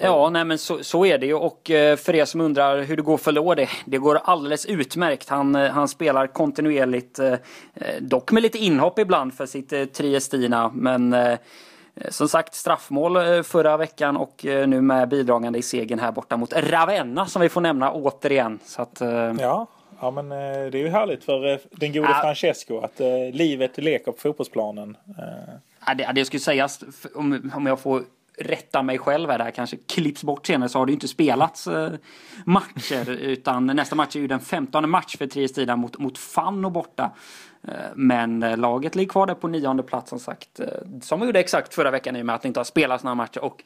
Ja, 0.00 0.30
nej 0.30 0.44
men 0.44 0.58
så, 0.58 0.84
så 0.84 1.06
är 1.06 1.18
det 1.18 1.26
ju 1.26 1.34
och 1.34 1.70
eh, 1.70 1.96
för 1.96 2.14
er 2.14 2.24
som 2.24 2.40
undrar 2.40 2.82
hur 2.82 2.96
det 2.96 3.02
går 3.02 3.16
för 3.16 3.32
Lorde, 3.32 3.68
det 3.84 3.98
går 3.98 4.20
alldeles 4.24 4.66
utmärkt. 4.66 5.28
Han, 5.28 5.54
eh, 5.54 5.70
han 5.70 5.88
spelar 5.88 6.26
kontinuerligt, 6.26 7.20
dock 8.00 8.32
med 8.32 8.42
lite 8.42 8.58
inhopp 8.58 8.98
ibland 8.98 9.34
för 9.34 9.46
sitt 9.46 9.92
Triestina, 9.92 10.70
men 10.74 11.16
som 12.08 12.28
sagt 12.28 12.54
straffmål 12.54 13.42
förra 13.44 13.76
veckan 13.76 14.16
och 14.16 14.40
nu 14.44 14.80
med 14.80 15.08
bidragande 15.08 15.58
i 15.58 15.62
segern 15.62 15.98
här 15.98 16.12
borta 16.12 16.36
mot 16.36 16.52
Ravenna 16.52 17.26
som 17.26 17.42
vi 17.42 17.48
får 17.48 17.60
nämna 17.60 17.92
återigen. 17.92 18.58
Så 18.64 18.82
att, 18.82 19.02
ja, 19.40 19.66
Ja 20.00 20.10
men 20.10 20.32
eh, 20.32 20.70
det 20.70 20.78
är 20.78 20.82
ju 20.82 20.88
härligt 20.88 21.24
för 21.24 21.52
eh, 21.52 21.58
den 21.70 21.92
gode 21.92 22.08
ja. 22.08 22.20
Francesco 22.20 22.80
att 22.80 23.00
eh, 23.00 23.06
livet 23.32 23.78
leker 23.78 24.12
på 24.12 24.18
fotbollsplanen. 24.18 24.96
Ja, 25.86 25.94
det, 25.94 26.12
det 26.14 26.24
skulle 26.24 26.40
sägas, 26.40 26.84
om, 27.14 27.52
om 27.54 27.66
jag 27.66 27.80
får 27.80 28.02
rätta 28.38 28.82
mig 28.82 28.98
själv 28.98 29.30
här, 29.30 29.38
det 29.38 29.44
här 29.44 29.50
kanske 29.50 29.76
klipps 29.76 30.24
bort 30.24 30.46
senare, 30.46 30.68
så 30.68 30.78
har 30.78 30.86
det 30.86 30.90
ju 30.90 30.94
inte 30.94 31.08
spelats 31.08 31.68
matcher. 32.44 33.10
Utan 33.20 33.66
nästa 33.66 33.94
match 33.94 34.16
är 34.16 34.20
ju 34.20 34.26
den 34.26 34.40
15 34.40 34.90
match 34.90 35.16
för 35.16 35.26
Triestida 35.26 35.76
mot, 35.76 35.98
mot 35.98 36.18
Fanno 36.18 36.70
borta. 36.70 37.10
Men 37.94 38.40
laget 38.40 38.94
ligger 38.94 39.10
kvar 39.10 39.26
där 39.26 39.34
på 39.34 39.48
nionde 39.48 39.82
plats 39.82 40.10
som 40.10 40.18
sagt. 40.18 40.60
Som 41.02 41.20
vi 41.20 41.26
gjorde 41.26 41.40
exakt 41.40 41.74
förra 41.74 41.90
veckan 41.90 42.16
i 42.16 42.22
och 42.22 42.26
med 42.26 42.34
att 42.34 42.42
det 42.42 42.48
inte 42.48 42.60
har 42.60 42.64
spelats 42.64 43.04
några 43.04 43.14
matcher. 43.14 43.44
Och 43.44 43.62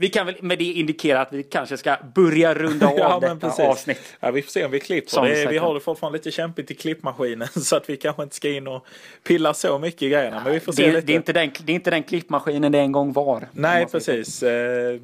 vi 0.00 0.08
kan 0.08 0.26
väl 0.26 0.34
med 0.40 0.58
det 0.58 0.64
indikera 0.64 1.20
att 1.20 1.32
vi 1.32 1.42
kanske 1.42 1.76
ska 1.76 1.96
börja 2.14 2.54
runda 2.54 2.86
av 2.90 2.98
ja, 2.98 3.18
detta 3.20 3.36
precis. 3.36 3.60
avsnitt. 3.60 4.16
Ja, 4.20 4.30
vi 4.30 4.42
får 4.42 4.50
se 4.50 4.64
om 4.64 4.70
vi 4.70 4.80
klipper. 4.80 5.22
Det, 5.22 5.46
vi 5.46 5.58
har 5.58 5.74
det 5.74 5.80
fortfarande 5.80 6.18
lite 6.18 6.30
kämpigt 6.30 6.70
i 6.70 6.74
klippmaskinen 6.74 7.48
så 7.56 7.76
att 7.76 7.90
vi 7.90 7.96
kanske 7.96 8.22
inte 8.22 8.36
ska 8.36 8.50
in 8.50 8.66
och 8.66 8.86
pilla 9.24 9.54
så 9.54 9.78
mycket 9.78 10.02
i 10.02 10.08
grejerna. 10.08 10.40
Men 10.44 10.52
vi 10.52 10.60
får 10.60 10.72
se 10.72 10.86
det, 10.86 10.92
lite. 10.92 11.06
Det 11.06 11.12
är, 11.12 11.16
inte 11.16 11.32
den, 11.32 11.50
det 11.64 11.72
är 11.72 11.74
inte 11.74 11.90
den 11.90 12.02
klippmaskinen 12.02 12.72
det 12.72 12.78
en 12.78 12.92
gång 12.92 13.12
var. 13.12 13.48
Nej, 13.52 13.86
precis. 13.86 14.42
Eh, 14.42 15.00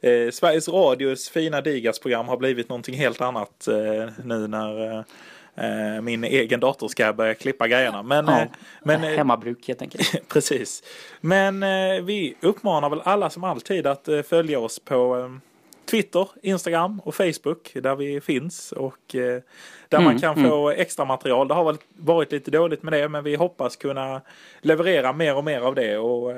eh, 0.00 0.30
Sveriges 0.30 0.68
Radios 0.68 1.28
fina 1.28 1.60
Digas-program 1.60 2.28
har 2.28 2.36
blivit 2.36 2.68
någonting 2.68 2.94
helt 2.94 3.20
annat 3.20 3.68
eh, 3.68 3.74
nu 4.24 4.48
när 4.48 4.98
Eh, 4.98 5.04
min 6.02 6.24
egen 6.24 6.60
dator 6.60 6.88
ska 6.88 7.12
börja 7.12 7.34
klippa 7.34 7.68
grejerna. 7.68 8.02
Men, 8.02 8.26
ja, 8.26 8.40
eh, 8.40 8.48
men, 8.82 9.04
eh, 9.04 9.10
hemmabruk 9.10 9.68
helt 9.68 9.82
enkelt. 9.82 10.28
precis. 10.28 10.82
Men 11.20 11.60
vi 12.04 12.34
uppmanar 12.40 12.90
väl 12.90 13.00
alla 13.04 13.30
som 13.30 13.44
alltid 13.44 13.86
att 13.86 14.08
följa 14.28 14.58
oss 14.58 14.78
på 14.78 15.30
Twitter, 15.90 16.28
Instagram 16.42 17.00
och 17.04 17.14
Facebook 17.14 17.72
där 17.74 17.96
vi 17.96 18.20
finns 18.20 18.72
och 18.72 18.98
där 19.08 19.42
mm, 19.90 20.04
man 20.04 20.18
kan 20.18 20.38
mm. 20.38 20.50
få 20.50 20.70
extra 20.70 21.04
material. 21.04 21.48
Det 21.48 21.54
har 21.54 21.64
väl 21.64 21.76
varit 21.96 22.32
lite 22.32 22.50
dåligt 22.50 22.82
med 22.82 22.92
det 22.92 23.08
men 23.08 23.24
vi 23.24 23.34
hoppas 23.34 23.76
kunna 23.76 24.20
leverera 24.60 25.12
mer 25.12 25.36
och 25.36 25.44
mer 25.44 25.60
av 25.60 25.74
det. 25.74 25.98
Och 25.98 26.32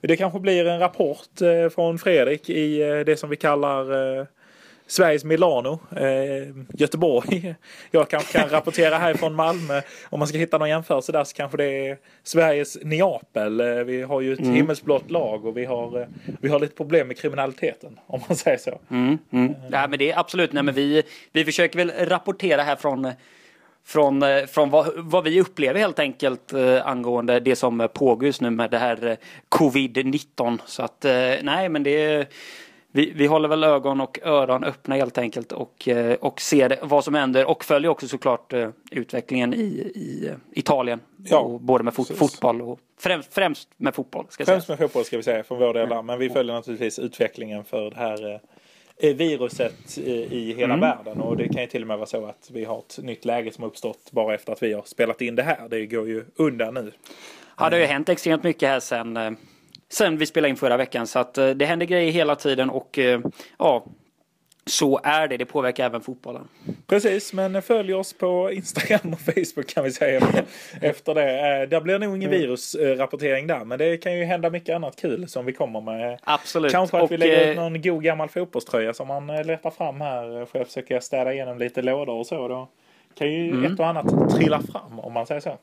det 0.00 0.16
kanske 0.16 0.40
blir 0.40 0.66
en 0.66 0.78
rapport 0.78 1.38
från 1.74 1.98
Fredrik 1.98 2.50
i 2.50 2.78
det 3.06 3.16
som 3.16 3.30
vi 3.30 3.36
kallar 3.36 4.28
Sveriges 4.88 5.24
Milano, 5.24 5.80
eh, 5.96 6.54
Göteborg. 6.74 7.54
Jag 7.90 8.10
kanske 8.10 8.38
kan 8.38 8.48
rapportera 8.48 8.98
härifrån 8.98 9.34
Malmö. 9.34 9.82
Om 10.04 10.18
man 10.18 10.28
ska 10.28 10.38
hitta 10.38 10.58
någon 10.58 10.68
jämförelse 10.68 11.12
där 11.12 11.24
så 11.24 11.36
kanske 11.36 11.56
det 11.56 11.88
är 11.88 11.98
Sveriges 12.22 12.78
Neapel. 12.82 13.60
Eh, 13.60 13.66
vi 13.66 14.02
har 14.02 14.20
ju 14.20 14.32
ett 14.32 14.40
mm. 14.40 14.54
himmelsblått 14.54 15.10
lag 15.10 15.44
och 15.46 15.56
vi 15.56 15.64
har, 15.64 16.00
eh, 16.00 16.06
vi 16.40 16.48
har 16.48 16.60
lite 16.60 16.74
problem 16.74 17.08
med 17.08 17.18
kriminaliteten 17.18 17.98
om 18.06 18.20
man 18.28 18.36
säger 18.36 18.58
så. 18.58 18.80
Mm, 18.90 19.18
mm. 19.30 19.54
Ja, 19.70 19.86
men 19.88 19.98
det 19.98 20.10
är 20.10 20.18
absolut, 20.18 20.52
nej, 20.52 20.62
men 20.62 20.74
vi, 20.74 21.02
vi 21.32 21.44
försöker 21.44 21.78
väl 21.78 21.92
rapportera 22.06 22.62
här 22.62 22.76
från 22.76 23.12
från, 23.88 24.22
eh, 24.22 24.44
från 24.46 24.70
vad, 24.70 24.90
vad, 24.96 25.24
vi 25.24 25.40
upplever 25.40 25.80
helt 25.80 25.98
enkelt 25.98 26.52
eh, 26.52 26.86
angående 26.86 27.40
det 27.40 27.56
som 27.56 27.88
pågår 27.94 28.26
just 28.26 28.40
nu 28.40 28.50
med 28.50 28.70
det 28.70 28.78
här 28.78 29.06
eh, 29.06 29.16
covid-19. 29.48 30.58
Så 30.66 30.82
att 30.82 31.04
eh, 31.04 31.34
nej, 31.42 31.68
men 31.68 31.82
det 31.82 31.90
är 31.90 32.26
vi, 32.98 33.12
vi 33.14 33.26
håller 33.26 33.48
väl 33.48 33.64
ögon 33.64 34.00
och 34.00 34.18
öron 34.22 34.64
öppna 34.64 34.94
helt 34.94 35.18
enkelt 35.18 35.52
och, 35.52 35.88
eh, 35.88 36.14
och 36.14 36.40
ser 36.40 36.78
vad 36.82 37.04
som 37.04 37.14
händer 37.14 37.44
och 37.44 37.64
följer 37.64 37.90
också 37.90 38.08
såklart 38.08 38.52
uh, 38.52 38.68
utvecklingen 38.90 39.54
i, 39.54 39.66
i 39.94 40.30
Italien. 40.52 41.00
Ja, 41.24 41.38
och 41.38 41.60
både 41.60 41.84
med 41.84 41.94
fot, 41.94 42.16
fotboll 42.16 42.62
och 42.62 42.78
främst, 42.98 43.34
främst 43.34 43.68
med 43.76 43.94
fotboll. 43.94 44.26
Ska 44.28 44.44
främst 44.44 44.66
säga. 44.66 44.76
med 44.76 44.88
fotboll 44.88 45.04
ska 45.04 45.16
vi 45.16 45.22
säga 45.22 45.42
från 45.42 45.58
vår 45.58 45.74
del. 45.74 46.02
Men 46.04 46.18
vi 46.18 46.30
följer 46.30 46.54
naturligtvis 46.54 46.98
utvecklingen 46.98 47.64
för 47.64 47.90
det 47.90 47.96
här 47.96 48.40
viruset 49.14 49.98
i 49.98 50.54
hela 50.54 50.74
mm. 50.74 50.80
världen 50.80 51.20
och 51.20 51.36
det 51.36 51.48
kan 51.48 51.62
ju 51.62 51.68
till 51.68 51.82
och 51.82 51.88
med 51.88 51.96
vara 51.96 52.06
så 52.06 52.26
att 52.26 52.50
vi 52.52 52.64
har 52.64 52.78
ett 52.78 52.98
nytt 53.02 53.24
läge 53.24 53.52
som 53.52 53.64
uppstått 53.64 54.10
bara 54.10 54.34
efter 54.34 54.52
att 54.52 54.62
vi 54.62 54.72
har 54.72 54.82
spelat 54.82 55.20
in 55.20 55.34
det 55.34 55.42
här. 55.42 55.68
Det 55.68 55.86
går 55.86 56.08
ju 56.08 56.24
undan 56.36 56.74
nu. 56.74 56.92
Ja, 57.58 57.70
det 57.70 57.76
har 57.76 57.80
ju 57.80 57.86
hänt 57.86 58.08
extremt 58.08 58.42
mycket 58.42 58.68
här 58.68 58.80
sen 58.80 59.36
sen 59.88 60.16
vi 60.16 60.26
spelade 60.26 60.50
in 60.50 60.56
förra 60.56 60.76
veckan. 60.76 61.06
Så 61.06 61.18
att 61.18 61.38
eh, 61.38 61.50
det 61.50 61.66
händer 61.66 61.86
grejer 61.86 62.12
hela 62.12 62.36
tiden 62.36 62.70
och 62.70 62.98
eh, 62.98 63.20
ja, 63.58 63.84
så 64.68 65.00
är 65.02 65.28
det. 65.28 65.36
Det 65.36 65.44
påverkar 65.44 65.86
även 65.86 66.00
fotbollen. 66.00 66.48
Precis, 66.86 67.32
men 67.32 67.62
följ 67.62 67.94
oss 67.94 68.12
på 68.12 68.52
Instagram 68.52 69.12
och 69.12 69.20
Facebook 69.20 69.66
kan 69.66 69.84
vi 69.84 69.90
säga 69.90 70.20
efter 70.80 71.14
det. 71.14 71.60
Eh, 71.60 71.68
det 71.68 71.80
blir 71.80 71.98
nog 71.98 72.16
ingen 72.16 72.28
mm. 72.28 72.40
virusrapportering 72.40 73.46
där, 73.46 73.64
men 73.64 73.78
det 73.78 73.96
kan 73.96 74.18
ju 74.18 74.24
hända 74.24 74.50
mycket 74.50 74.76
annat 74.76 75.00
kul 75.00 75.28
som 75.28 75.46
vi 75.46 75.52
kommer 75.52 75.80
med. 75.80 76.18
Absolut. 76.24 76.72
Kanske 76.72 76.96
att 76.96 77.02
och, 77.02 77.12
vi 77.12 77.16
lägger 77.16 77.50
ut 77.50 77.56
någon 77.56 77.82
god 77.82 78.02
gammal 78.02 78.28
fotbollströja 78.28 78.94
som 78.94 79.08
man 79.08 79.26
letar 79.26 79.70
fram 79.70 80.00
här. 80.00 80.44
Får 80.44 80.60
jag 80.60 80.66
försöka 80.66 81.00
städa 81.00 81.32
igenom 81.32 81.58
lite 81.58 81.82
lådor 81.82 82.14
och 82.14 82.26
så. 82.26 82.48
Då 82.48 82.68
kan 83.14 83.32
ju 83.32 83.50
mm. 83.50 83.72
ett 83.72 83.80
och 83.80 83.86
annat 83.86 84.36
trilla 84.36 84.62
fram 84.72 85.00
om 85.00 85.12
man 85.12 85.26
säger 85.26 85.40
så. 85.40 85.58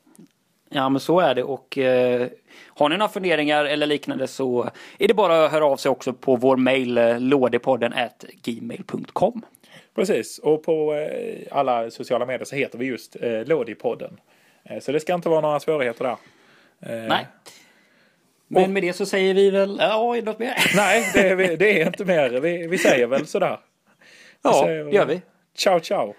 Ja 0.76 0.90
men 0.90 1.00
så 1.00 1.20
är 1.20 1.36
det 1.36 1.44
och 1.44 1.78
eh, 1.78 2.28
har 2.68 2.90
ni 2.90 2.98
några 2.98 3.10
funderingar 3.10 3.66
eller 3.66 3.86
liknande 3.86 4.28
så 4.28 4.70
är 5.00 5.08
det 5.08 5.14
bara 5.14 5.46
att 5.46 5.52
höra 5.52 5.66
av 5.66 5.78
sig 5.78 5.92
också 5.92 6.14
på 6.14 6.36
vår 6.36 6.58
mail 6.58 6.98
eh, 6.98 7.20
lådepodden 7.20 7.94
gmail.com. 8.44 9.42
Precis 9.96 10.40
och 10.40 10.64
på 10.64 10.94
eh, 10.94 11.58
alla 11.58 11.92
sociala 11.92 12.26
medier 12.26 12.46
så 12.46 12.56
heter 12.56 12.78
vi 12.78 12.86
just 12.86 13.16
eh, 13.22 13.46
Lådipodden. 13.46 14.20
Eh, 14.64 14.80
så 14.80 14.92
det 14.92 15.00
ska 15.00 15.14
inte 15.14 15.30
vara 15.30 15.42
några 15.42 15.60
svårigheter 15.60 16.04
där. 16.04 16.18
Eh, 16.96 17.08
Nej. 17.08 17.28
Men 18.48 18.64
och, 18.64 18.70
med 18.70 18.84
det 18.84 18.94
så 18.94 19.06
säger 19.06 19.34
vi 19.34 19.50
väl, 19.50 19.78
ja, 19.80 20.16
är 20.16 20.22
det 20.22 20.26
något 20.26 20.40
mer? 20.40 20.56
Nej, 20.76 21.12
det 21.14 21.30
är, 21.30 21.58
det 21.58 21.82
är 21.82 21.88
inte 21.88 22.06
mer. 22.06 22.30
Vi, 22.30 22.68
vi 22.68 22.78
säger 22.78 23.08
väl 23.08 23.28
sådär. 23.28 23.60
Vi 24.44 24.50
ja, 24.50 24.64
säger, 24.66 24.86
gör 24.86 25.06
vi. 25.06 25.22
Ciao, 25.56 25.80
ciao. 25.80 26.14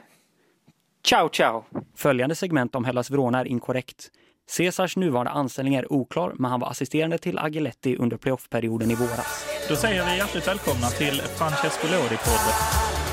Ciao, 1.05 1.29
ciao. 1.29 1.65
Följande 1.97 2.35
segment 2.35 2.75
om 2.75 2.85
Hellas 2.85 3.11
Verona 3.11 3.41
är 3.41 3.45
inkorrekt. 3.45 4.11
Cesars 4.49 4.97
nuvarande 4.97 5.31
anställning 5.31 5.75
är 5.75 5.93
oklar, 5.93 6.33
men 6.39 6.51
han 6.51 6.61
var 6.61 6.71
assisterande 6.71 7.19
till 7.19 7.39
Agiletti 7.39 7.97
under 7.97 8.17
playoffperioden 8.17 8.91
i 8.91 8.95
våras. 8.95 9.47
Då 9.69 9.77
säger 9.77 10.05
vi 10.05 10.17
hjärtligt 10.17 10.49
välkomna 10.49 10.87
till 10.87 11.23
Francesco 11.39 11.87
Lodi-podden. 11.87 13.06